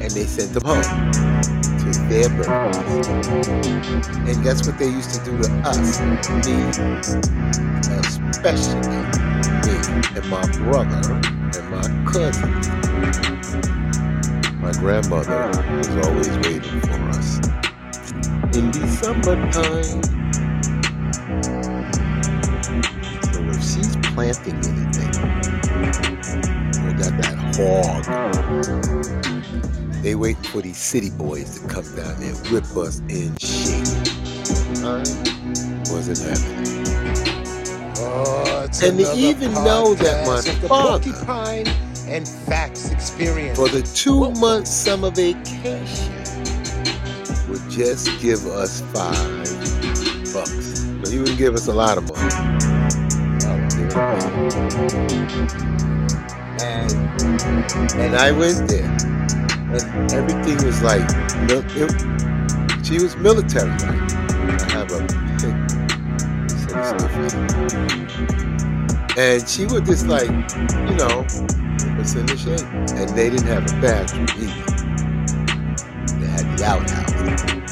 and 0.00 0.10
they 0.10 0.24
sent 0.24 0.54
them 0.54 0.64
home 0.64 0.82
to 1.80 1.92
their 2.08 2.30
birthdays. 2.30 4.08
And 4.28 4.42
guess 4.42 4.66
what 4.66 4.78
they 4.78 4.88
used 4.88 5.14
to 5.14 5.24
do 5.24 5.38
to 5.38 5.50
us? 5.64 6.00
Me, 6.00 6.56
especially 8.00 8.80
me, 9.64 9.76
and 10.16 10.30
my 10.30 10.46
brother, 10.64 11.20
and 11.58 11.70
my 11.70 12.12
cousin. 12.12 12.52
My 14.60 14.72
grandmother 14.72 15.48
was 15.76 15.88
always 16.06 16.38
waiting 16.38 16.80
for 16.80 17.00
us. 17.10 17.38
In 18.56 18.70
December 18.70 19.36
time, 19.52 20.23
so 23.32 23.40
if 23.50 23.62
she's 23.62 23.96
planting 24.14 24.56
anything, 24.56 25.12
we 26.86 26.92
got 26.94 27.16
that 27.20 27.36
hog. 27.56 28.04
They 30.02 30.14
waiting 30.14 30.42
for 30.44 30.62
these 30.62 30.78
city 30.78 31.10
boys 31.10 31.58
to 31.60 31.68
come 31.68 31.84
down 31.96 32.20
there 32.20 32.34
and 32.34 32.46
whip 32.48 32.64
us 32.76 33.00
in 33.08 33.36
shape. 33.38 33.86
I 34.84 34.98
wasn't 35.92 36.18
happening. 36.18 36.84
Oh, 37.98 38.64
And 38.64 38.72
to 38.74 38.88
another 38.90 39.18
even 39.18 39.52
know 39.54 39.94
that 39.94 40.26
my 40.26 40.40
the 40.42 40.68
father- 40.68 41.00
Porcupine 41.12 41.68
and 42.08 42.28
Facts 42.28 42.90
Experience. 42.90 43.58
For 43.58 43.68
the 43.68 43.82
two 43.94 44.30
month 44.40 44.68
summer 44.68 45.10
vacation, 45.10 46.14
would 47.48 47.70
just 47.70 48.08
give 48.20 48.46
us 48.46 48.82
five 48.92 49.44
bucks. 50.34 50.73
But 51.04 51.12
he 51.12 51.18
wouldn't 51.18 51.36
give 51.38 51.54
us 51.54 51.68
a 51.68 51.72
lot 51.74 51.98
of 51.98 52.08
money. 52.08 52.22
Would. 52.24 52.34
And 56.62 56.92
and 57.94 58.16
I 58.16 58.32
went 58.32 58.68
there, 58.68 58.90
and 59.58 60.12
everything 60.14 60.64
was 60.64 60.80
like, 60.82 61.02
mil- 61.42 61.62
it- 61.76 62.86
she 62.86 63.02
was 63.02 63.14
military. 63.18 63.70
I 63.70 64.72
have 64.72 64.90
a 64.92 65.04
it's. 65.34 65.44
And 69.18 69.46
she 69.48 69.66
was 69.66 69.82
just 69.82 70.06
like, 70.06 70.28
you 70.30 70.96
know, 70.96 71.20
us 72.00 72.14
in 72.14 72.24
the 72.26 72.36
shape. 72.38 72.66
And 72.98 73.10
they 73.10 73.28
didn't 73.28 73.46
have 73.46 73.70
a 73.70 73.80
bathroom 73.82 74.26
either. 74.38 74.64
They 76.18 76.26
had 76.28 76.58
the 76.58 76.64
outhouse. 76.64 77.63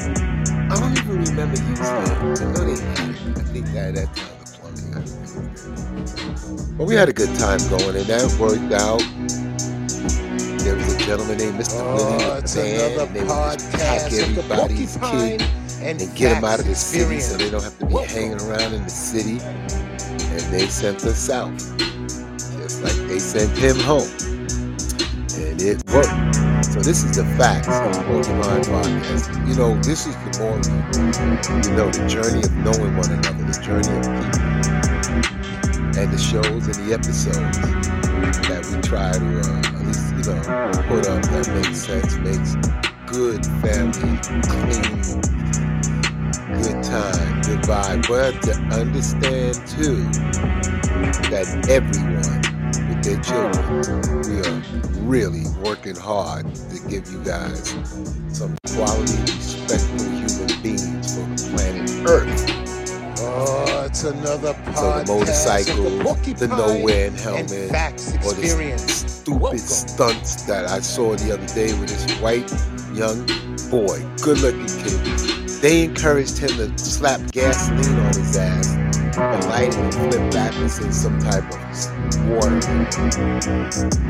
I 0.73 0.81
don't 0.81 0.97
even 0.97 1.21
remember 1.25 1.57
using 1.61 1.85
it. 1.85 1.85
I 1.85 2.45
know 2.49 2.65
they 2.65 2.81
had 2.83 3.11
it. 3.11 3.37
I 3.37 3.43
think 3.53 3.67
that 3.75 3.89
at 3.89 3.95
that 3.95 4.17
time 4.17 4.39
the 4.41 4.47
plumbing. 4.57 4.95
I 4.97 5.05
think. 5.05 6.79
But 6.79 6.87
we 6.87 6.95
had 6.95 7.11
a 7.11 7.13
good 7.13 7.29
time 7.39 7.59
going, 7.69 7.95
and 7.95 8.07
that 8.07 8.33
worked 8.41 8.73
out. 8.73 9.03
There 10.65 10.75
was 10.77 10.95
a 10.95 10.99
gentleman 10.99 11.37
named 11.37 11.61
Mr. 11.61 11.77
Willie 11.85 12.25
Oh, 12.25 12.37
with 12.37 12.53
the 12.55 12.61
band, 12.63 13.01
and 13.03 13.15
they 13.15 13.21
would 13.23 13.59
just 13.59 13.73
pack 13.73 14.01
podcast 14.01 14.29
of 14.31 14.35
the 14.35 14.41
everybody's 14.41 14.97
kid 14.97 15.43
and 15.83 16.01
and 16.01 16.17
get 16.17 16.35
them 16.35 16.45
out 16.45 16.59
of 16.61 16.67
the 16.67 16.75
city 16.75 17.21
so 17.21 17.37
they 17.37 17.51
don't 17.51 17.63
have 17.63 17.79
to 17.79 17.85
be 17.87 17.93
Welcome. 17.93 18.15
hanging 18.15 18.41
around 18.41 18.73
in 18.73 18.83
the 18.85 18.89
city. 18.89 19.41
And 19.45 20.41
they 20.55 20.67
sent 20.69 21.05
us 21.05 21.19
south, 21.19 21.53
just 22.57 22.83
like 22.83 22.97
they 23.09 23.19
sent 23.19 23.59
him 23.59 23.77
home. 23.77 24.09
And 25.37 25.61
it 25.61 25.85
worked. 25.93 26.52
So 26.73 26.81
this 26.81 27.05
is 27.05 27.17
the 27.17 27.25
facts 27.37 27.69
of 27.69 27.93
the 27.93 28.03
Porcupine 28.09 28.65
podcast. 28.65 29.29
You 29.47 29.55
know, 29.57 29.77
this 29.83 30.07
is 30.07 30.17
the 30.17 30.39
more 30.41 30.57
you 31.69 31.77
know 31.77 31.91
the 31.93 32.07
journey 32.09 32.41
of 32.41 32.53
knowing 32.65 32.97
one 32.97 33.13
another, 33.13 33.45
the 33.45 33.61
journey 33.61 33.93
of 33.93 34.09
people, 34.09 36.01
and 36.01 36.09
the 36.09 36.17
shows 36.17 36.65
and 36.65 36.77
the 36.81 36.95
episodes 36.95 37.59
that 38.49 38.65
we 38.73 38.81
try 38.81 39.13
to 39.13 39.41
uh, 39.45 39.69
at 39.69 39.85
least 39.85 40.17
you 40.17 40.25
know 40.33 40.41
put 40.89 41.07
up 41.13 41.21
that 41.29 41.45
makes 41.53 41.85
sense, 41.85 42.17
makes 42.25 42.57
good 43.05 43.45
family, 43.61 44.17
clean, 44.49 45.21
good 46.57 46.83
time, 46.83 47.43
good 47.43 47.61
vibe. 47.69 48.09
But 48.09 48.41
to 48.49 48.53
understand 48.81 49.61
too 49.69 50.09
that 51.29 51.69
everyone 51.69 52.41
with 52.89 53.05
their 53.05 53.21
children, 53.21 54.22
really 55.03 55.45
working 55.63 55.97
hard 55.97 56.55
to 56.55 56.89
give 56.89 57.11
you 57.11 57.23
guys 57.25 57.71
some 58.33 58.57
quality, 58.75 59.21
respectful 59.23 60.11
human 60.11 60.63
beings 60.63 61.15
for 61.15 61.27
the 61.29 61.51
planet 61.51 62.09
Earth. 62.09 62.63
Oh, 63.21 63.85
it's 63.87 64.05
another 64.05 64.55
So 64.75 64.99
the 64.99 65.05
motorcycle, 65.07 65.85
the 65.85 66.35
the 66.35 66.49
nowhere 66.49 67.07
in 67.07 67.13
and 67.13 67.21
helmet, 67.21 67.71
Facts 67.71 68.15
or 68.27 68.35
the 68.35 68.79
stupid 68.79 69.41
Welcome. 69.41 69.59
stunts 69.59 70.43
that 70.45 70.69
I 70.69 70.81
saw 70.81 71.15
the 71.17 71.33
other 71.35 71.47
day 71.55 71.73
with 71.79 71.89
this 71.89 72.21
white 72.21 72.51
young 72.95 73.27
boy, 73.71 74.05
good 74.23 74.39
looking 74.39 74.67
kid. 74.67 75.01
They 75.63 75.85
encouraged 75.85 76.39
him 76.39 76.51
to 76.57 76.79
slap 76.79 77.21
gasoline 77.31 77.99
on 78.01 78.15
his 78.15 78.37
ass 78.37 78.82
and 79.17 79.45
light 79.47 79.75
and 79.77 79.95
flip 79.95 80.33
backwards 80.33 80.79
in 80.79 80.93
some 80.93 81.19
type 81.19 81.45
of 81.45 82.29
water, 82.29 82.61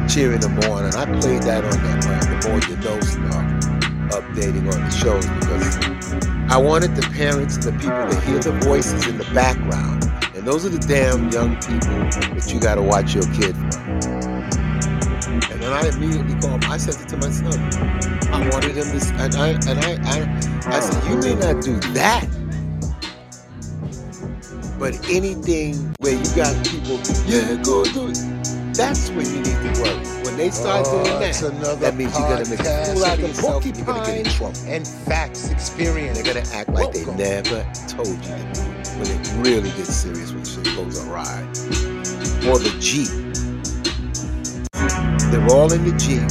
cheering 0.08 0.42
him 0.42 0.58
on. 0.70 0.84
And 0.84 0.94
I 0.94 1.04
played 1.20 1.42
that 1.42 1.64
on 1.64 1.70
that 1.82 2.06
uh, 2.06 2.40
The 2.40 2.48
More 2.48 2.60
You 2.68 2.76
Know 2.76 3.00
stuff, 3.00 3.72
updating 4.12 4.72
on 4.72 4.80
the 4.80 4.90
shows 4.90 5.26
because 5.26 6.22
I 6.50 6.56
wanted 6.56 6.94
the 6.96 7.02
parents 7.14 7.56
and 7.56 7.64
the 7.64 7.72
people 7.72 8.08
to 8.08 8.20
hear 8.20 8.38
the 8.38 8.52
voices 8.64 9.06
in 9.06 9.18
the 9.18 9.24
background. 9.34 10.04
And 10.34 10.46
those 10.46 10.64
are 10.66 10.70
the 10.70 10.78
damn 10.78 11.30
young 11.30 11.56
people 11.56 11.98
that 12.34 12.50
you 12.52 12.60
got 12.60 12.76
to 12.76 12.82
watch 12.82 13.14
your 13.14 13.24
kid 13.34 13.56
from. 13.56 14.02
And 15.50 15.62
then 15.62 15.72
I 15.72 15.88
immediately 15.88 16.34
called. 16.40 16.64
I 16.64 16.76
sent 16.76 17.00
it 17.00 17.08
to 17.10 17.16
my 17.16 17.30
son. 17.30 17.58
I 18.32 18.48
wanted 18.50 18.76
him 18.76 18.98
to, 18.98 19.14
and 19.22 19.34
I 19.34 19.48
and 19.68 19.78
I, 19.78 19.92
I, 20.04 20.76
I 20.76 20.80
said, 20.80 21.08
you 21.08 21.16
may 21.18 21.34
not 21.34 21.62
do 21.62 21.76
that, 21.94 22.26
but 24.82 24.98
anything 25.08 25.94
where 26.00 26.14
you 26.14 26.34
got 26.34 26.52
people, 26.66 26.98
yeah, 27.24 27.54
go 27.62 27.84
do 27.84 28.08
it. 28.08 28.18
That's 28.74 29.10
when 29.10 29.26
you 29.26 29.36
need 29.36 29.74
to 29.76 29.80
worry. 29.80 30.24
When 30.24 30.36
they 30.36 30.50
start 30.50 30.88
Oh, 30.88 31.04
doing 31.04 31.20
that, 31.20 31.40
another 31.40 31.76
that 31.76 31.94
means 31.94 32.18
you're 32.18 32.28
gonna 32.28 32.48
make 32.50 32.58
a 32.58 32.86
fool 32.86 33.04
out 33.04 33.14
of 33.14 33.20
yourself. 33.20 33.64
You're 33.64 33.86
gonna 33.86 34.04
get 34.04 34.26
in 34.26 34.32
trouble. 34.32 34.58
and 34.66 34.84
Facts 34.84 35.50
Experience. 35.50 36.20
They're 36.20 36.34
gonna 36.34 36.48
act 36.52 36.70
like 36.70 36.92
they 36.92 37.04
never 37.14 37.64
told 37.86 38.08
you 38.08 38.34
to 38.34 38.50
do 38.54 38.60
it 38.60 38.88
when 38.98 39.06
it 39.06 39.32
really 39.36 39.70
gets 39.70 39.94
serious 39.94 40.32
when 40.32 40.44
shit 40.44 40.64
goes 40.74 41.06
awry. 41.06 41.42
Or 42.50 42.58
the 42.58 42.74
Jeep. 42.80 43.06
They're 45.30 45.46
all 45.48 45.72
in 45.72 45.84
the 45.84 45.94
Jeep. 45.96 46.26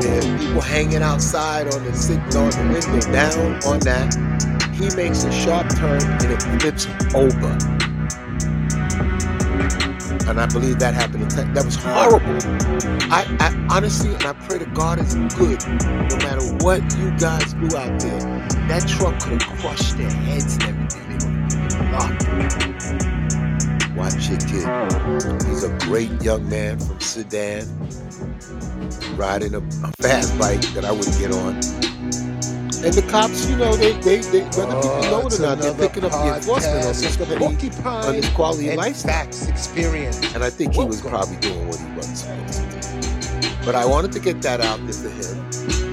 There's 0.00 0.24
people 0.40 0.60
hanging 0.60 1.02
outside 1.02 1.74
on 1.74 1.82
the 1.82 1.92
sitting 1.94 2.22
on 2.36 2.50
the 2.50 2.80
window 2.94 3.10
down 3.10 3.54
on 3.64 3.80
that. 3.80 4.53
He 4.74 4.94
makes 4.96 5.24
a 5.24 5.32
sharp 5.32 5.68
turn 5.76 6.02
and 6.02 6.32
it 6.32 6.42
flips 6.60 6.86
over. 7.14 7.56
And 10.28 10.40
I 10.40 10.46
believe 10.46 10.78
that 10.80 10.94
happened. 10.94 11.30
That 11.30 11.64
was 11.64 11.76
horrible. 11.76 12.38
I, 13.12 13.24
I 13.40 13.66
honestly, 13.70 14.14
and 14.14 14.24
I 14.24 14.32
pray 14.32 14.58
to 14.58 14.66
God 14.66 14.98
it's 14.98 15.14
good. 15.14 15.64
No 15.66 16.16
matter 16.18 16.42
what 16.64 16.82
you 16.96 17.10
guys 17.18 17.54
do 17.54 17.76
out 17.76 18.00
there, 18.00 18.20
that 18.68 18.86
truck 18.88 19.20
could 19.20 19.42
have 19.42 19.58
crushed 19.60 19.96
their 19.96 20.10
heads 20.10 20.54
and 20.54 20.64
everything. 20.64 21.08
They 21.08 21.26
would 21.26 21.92
have 21.92 22.58
been. 23.78 23.96
Watch 23.96 24.28
your 24.28 24.38
kid. 24.40 24.68
He's 25.46 25.62
a 25.62 25.76
great 25.80 26.10
young 26.20 26.48
man 26.48 26.80
from 26.80 26.98
Sudan, 27.00 27.66
riding 29.16 29.54
a, 29.54 29.58
a 29.58 29.92
fast 30.02 30.36
bike 30.38 30.62
that 30.74 30.84
I 30.84 30.90
wouldn't 30.90 31.18
get 31.18 31.32
on. 31.32 31.60
And 32.84 32.92
the 32.92 33.02
cops, 33.10 33.48
you 33.48 33.56
know, 33.56 33.74
they, 33.76 33.92
they, 34.00 34.18
they 34.18 34.42
whether 34.42 34.74
people 34.76 34.90
oh, 34.90 35.00
know 35.00 35.14
Oh, 35.14 35.20
it 35.20 35.26
it's 35.26 35.40
or 35.40 35.42
not, 35.44 35.58
they're 35.58 35.72
picking 35.72 36.04
up 36.04 36.12
the 36.12 36.34
enforcement 36.36 36.84
on 36.84 36.92
this 36.92 37.18
of 37.18 37.18
the 37.18 37.24
petty, 37.24 37.38
Porcupine 37.38 37.86
on 37.86 38.12
this 38.12 38.28
quality 38.34 38.76
lifestyle. 38.76 39.24
Facts 39.24 39.48
Experience. 39.48 40.34
And 40.34 40.44
I 40.44 40.50
think 40.50 40.74
he 40.74 40.84
was 40.84 41.00
probably 41.00 41.36
doing 41.38 41.66
what 41.66 41.78
he 41.80 41.86
wasn't 41.96 42.18
supposed 42.18 42.52
to 42.52 43.40
do. 43.40 43.48
But 43.64 43.74
I 43.74 43.86
wanted 43.86 44.12
to 44.12 44.20
get 44.20 44.42
that 44.42 44.60
out 44.60 44.80
there 44.84 44.92
to 44.92 45.08
him. 45.08 45.44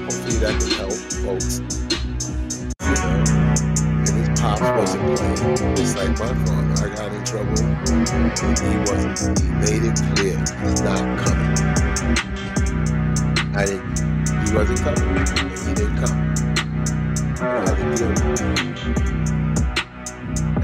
Hopefully 0.04 0.36
that 0.44 0.60
can 0.60 0.70
help 0.76 0.92
folks. 1.24 1.60
You 2.82 2.92
know, 2.92 3.24
and 4.04 4.28
his 4.28 4.28
pops 4.38 4.60
wasn't 4.60 5.16
playing. 5.16 5.72
It's 5.78 5.96
like 5.96 6.10
my 6.18 6.34
father. 6.44 6.84
I 6.84 6.94
got 6.94 7.10
in 7.10 7.24
trouble. 7.24 7.56
He 7.56 8.76
wasn't. 8.84 9.40
He 9.40 9.48
made 9.64 9.84
it 9.88 9.96
clear 10.12 10.38
he's 10.60 10.82
not 10.82 11.00
coming. 11.24 11.56
I 13.56 13.64
didn't. 13.64 13.98
He 14.46 14.54
wasn't 14.54 14.80
coming. 14.80 15.16
And 15.16 15.68
he 15.68 15.74
didn't 15.74 15.96
come. 16.04 16.31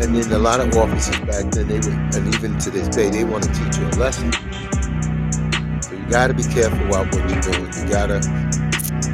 And 0.01 0.14
then 0.14 0.33
a 0.33 0.38
lot 0.38 0.61
of 0.61 0.74
offices 0.77 1.18
back 1.20 1.51
then, 1.53 1.68
they 1.68 1.74
would, 1.74 1.87
and 2.14 2.35
even 2.35 2.59
to 2.61 2.70
this 2.70 2.88
day, 2.88 3.11
they 3.11 3.24
want 3.24 3.44
to 3.44 3.53
teach 3.53 3.77
you 3.79 3.87
a 3.87 3.92
lesson. 3.98 4.33
So 5.83 5.94
you 5.94 6.07
got 6.09 6.29
to 6.29 6.35
be 6.35 6.44
careful 6.44 6.79
about 6.87 7.14
what 7.14 7.29
you're 7.29 7.40
doing. 7.40 7.66
You 7.77 7.88
got 7.88 8.07
to 8.07 8.20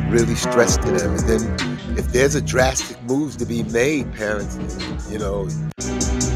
really 0.08 0.34
stress 0.34 0.76
to 0.76 0.90
them. 0.92 1.16
And 1.16 1.20
then 1.28 1.98
if 1.98 2.12
there's 2.12 2.34
a 2.34 2.40
drastic 2.42 3.02
moves 3.04 3.36
to 3.36 3.46
be 3.46 3.62
made, 3.64 4.12
parents, 4.14 4.56
you 5.10 5.18
know, 5.18 5.48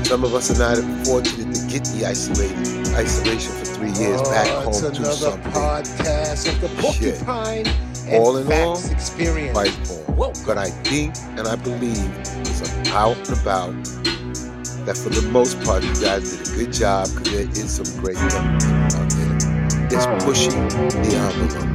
some 0.05 0.24
of 0.24 0.35
us 0.35 0.51
are 0.51 0.59
not 0.59 1.07
fortunate 1.07 1.55
to 1.55 1.66
get 1.68 1.85
the 1.85 2.07
isolation 2.07 2.79
isolation 2.94 3.53
for 3.53 3.64
three 3.66 3.92
years 3.92 4.20
oh, 4.24 4.31
back 4.33 4.46
Oh, 4.48 4.61
home 4.61 4.68
it's 4.68 4.81
to 4.81 4.87
another 4.88 5.12
something. 5.12 5.53
podcast 5.53 6.48
of 6.53 6.61
the 6.61 6.92
Shit. 6.92 7.20
All 8.11 8.37
in 8.38 8.51
all, 8.53 8.79
Experience. 8.90 9.57
Fight 9.57 9.71
for. 9.87 10.12
Welcome. 10.12 10.42
But 10.47 10.59
I 10.59 10.71
think 10.71 11.14
and 11.37 11.47
I 11.47 11.57
believe 11.57 12.11
it's 12.40 12.62
I'm 12.71 12.87
out 12.94 13.16
and 13.29 13.38
about 13.38 13.75
that 14.87 14.97
for 14.97 15.11
the 15.11 15.29
most 15.31 15.61
part 15.62 15.83
you 15.85 15.94
guys 16.01 16.37
did 16.37 16.49
a 16.49 16.57
good 16.57 16.73
job 16.73 17.09
because 17.14 17.33
there 17.33 17.49
is 17.51 17.71
some 17.71 18.01
great 18.01 18.16
people 18.16 18.38
out 18.38 19.11
there. 19.12 19.88
It's 19.92 20.07
pushing 20.25 20.68
the 20.68 21.12
envelope. 21.21 21.68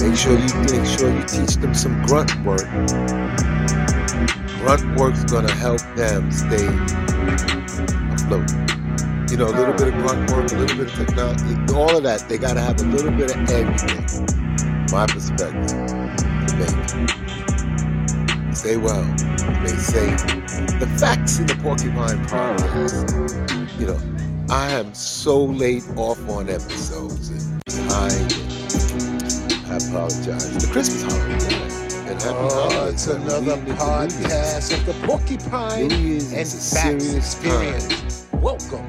Make 0.00 0.16
sure 0.16 0.38
you 0.38 0.54
make 0.70 0.86
sure 0.86 1.10
you 1.10 1.24
teach 1.24 1.56
them 1.56 1.74
some 1.74 2.00
grunt 2.06 2.30
work. 2.44 2.68
Grunt 4.60 4.98
work's 4.98 5.24
gonna 5.24 5.52
help 5.52 5.80
them 5.96 6.30
stay 6.30 6.66
afloat. 8.14 8.50
You 9.30 9.36
know, 9.38 9.48
a 9.48 9.56
little 9.56 9.74
bit 9.74 9.88
of 9.88 9.94
grunt 9.94 10.30
work, 10.30 10.52
a 10.52 10.56
little 10.56 10.76
bit 10.76 10.86
of 10.86 10.94
technology, 10.94 11.74
all 11.74 11.96
of 11.96 12.04
that. 12.04 12.28
They 12.28 12.38
gotta 12.38 12.60
have 12.60 12.80
a 12.80 12.84
little 12.84 13.10
bit 13.10 13.34
of 13.34 13.50
everything. 13.50 14.45
My 14.92 15.06
perspective 15.06 15.66
to. 15.68 17.06
Stay 18.54 18.76
well, 18.78 19.04
stay 19.18 19.76
safe. 19.76 20.20
The 20.80 20.86
facts 20.98 21.38
in 21.38 21.46
the 21.46 21.54
Porcupine 21.62 22.24
podcast. 22.26 23.80
You 23.80 23.86
know, 23.88 24.00
I 24.48 24.70
am 24.72 24.94
so 24.94 25.44
late 25.44 25.84
off 25.96 26.18
on 26.30 26.48
episodes 26.48 27.28
and 27.30 27.64
behind. 27.64 28.32
I 29.68 29.76
apologize. 29.76 30.64
The 30.64 30.68
Christmas 30.72 31.02
holiday. 31.02 32.10
And 32.10 32.22
happy 32.22 32.36
Oh, 32.38 32.70
holidays. 32.70 32.94
it's 32.94 33.06
another 33.08 33.56
leading 33.56 33.68
into 33.68 33.84
New 33.84 34.28
Year's. 34.28 34.70
podcast 34.70 34.78
of 34.78 34.86
the 34.86 35.06
Porcupine 35.06 35.92
and 35.92 36.30
Facts 36.32 36.50
serious 36.50 37.34
time. 37.34 37.62
Experience. 37.62 38.26
Welcome. 38.32 38.86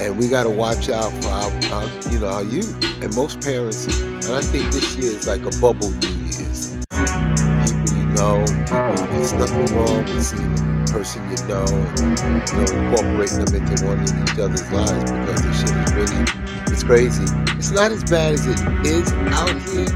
And 0.00 0.16
we 0.16 0.28
got 0.28 0.44
to 0.44 0.50
watch 0.50 0.88
out 0.88 1.10
for 1.22 1.28
our, 1.28 1.50
our, 1.72 2.10
you 2.10 2.18
know, 2.20 2.28
our 2.28 2.44
youth. 2.44 2.72
And 3.02 3.14
most 3.14 3.40
parents, 3.40 3.86
and 3.98 4.24
I 4.26 4.40
think 4.40 4.72
this 4.72 4.96
year 4.96 5.12
is 5.12 5.26
like 5.26 5.42
a 5.42 5.50
bubble 5.60 5.90
New 5.90 6.08
Year's. 6.08 6.76
People 6.90 7.98
you 7.98 8.06
know, 8.14 8.44
people, 8.46 9.06
there's 9.10 9.32
nothing 9.32 9.76
wrong 9.76 10.04
with 10.04 10.24
seeing 10.24 10.54
the 10.54 10.90
person 10.92 11.22
you 11.30 11.36
know, 11.48 11.66
and 11.98 12.48
you 12.48 12.56
know, 12.56 12.86
incorporating 12.86 13.44
them 13.44 13.54
into 13.54 13.86
one 13.86 14.00
of 14.00 14.22
each 14.22 14.38
other's 14.38 14.70
lives 14.72 15.10
because 15.10 15.42
this 15.42 15.60
shit 15.60 15.76
is 15.76 15.94
really, 15.94 16.24
it's 16.72 16.84
crazy. 16.84 17.24
It's 17.56 17.70
not 17.70 17.90
as 17.90 18.04
bad 18.04 18.34
as 18.34 18.46
it 18.46 18.58
is 18.86 19.12
out 19.34 19.50
here, 19.50 19.90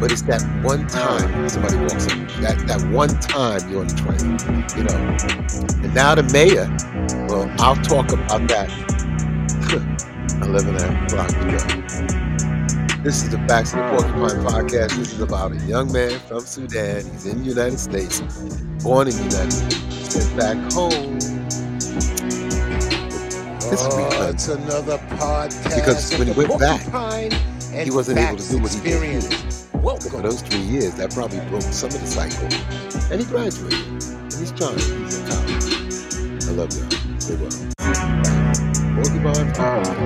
but 0.00 0.12
it's 0.12 0.22
that 0.22 0.42
one 0.62 0.86
time 0.86 1.48
somebody 1.48 1.76
walks 1.76 2.06
up, 2.06 2.28
that 2.40 2.58
that 2.66 2.82
one 2.90 3.08
time 3.20 3.68
you're 3.70 3.80
on 3.80 3.88
the 3.88 3.96
train, 3.96 4.36
you 4.76 4.84
know. 4.84 5.82
And 5.82 5.94
now 5.94 6.14
the 6.14 6.24
mayor, 6.24 6.68
well, 7.28 7.50
I'll 7.58 7.82
talk 7.82 8.12
about 8.12 8.46
that 8.48 8.68
11 9.72 10.74
o'clock 10.74 11.28
to 11.28 11.34
go. 11.34 13.02
This 13.04 13.22
is 13.22 13.30
the 13.30 13.38
Facts 13.46 13.72
of 13.72 13.78
the 13.78 13.88
Porcupine 13.90 14.44
podcast. 14.44 14.96
This 14.96 15.12
is 15.12 15.20
about 15.20 15.52
a 15.52 15.56
young 15.58 15.92
man 15.92 16.18
from 16.20 16.40
Sudan. 16.40 17.04
He's 17.04 17.26
in 17.26 17.42
the 17.42 17.48
United 17.48 17.78
States, 17.78 18.20
born 18.82 19.06
in 19.06 19.14
the 19.16 19.22
United 19.22 19.52
States, 19.52 20.14
sent 20.14 20.36
back 20.36 20.72
home. 20.72 21.18
This 23.70 23.80
Oh, 23.86 24.10
fun. 24.10 24.34
it's 24.34 24.48
another 24.48 24.98
podcast 25.16 25.74
Because 25.76 26.18
when 26.18 26.26
he 26.26 26.34
went 26.34 26.58
back, 26.58 26.80
he 27.84 27.90
wasn't 27.92 28.18
able 28.18 28.38
to 28.38 28.50
do 28.50 28.58
what 28.58 28.72
he 28.72 28.80
did. 28.80 29.22
So 29.22 30.10
for 30.10 30.20
those 30.22 30.42
three 30.42 30.58
years, 30.58 30.94
that 30.96 31.14
probably 31.14 31.38
broke 31.48 31.62
some 31.62 31.90
of 31.90 32.00
the 32.00 32.06
cycle. 32.06 32.48
And 33.12 33.20
he 33.20 33.26
graduated. 33.26 33.78
And 33.78 34.32
he's 34.32 34.50
trying. 34.50 34.74
He's 34.78 35.20
in 35.20 35.26
college. 35.28 36.48
I 36.48 36.52
love 36.52 36.72
y'all. 36.76 37.20
Stay 37.20 37.36
well. 37.36 37.79
Porcupine 39.00 39.22
Podcast. 39.22 40.00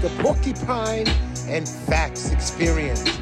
The 0.00 0.08
Porcupine 0.22 1.08
and 1.48 1.68
Facts 1.68 2.30
Experience. 2.30 3.17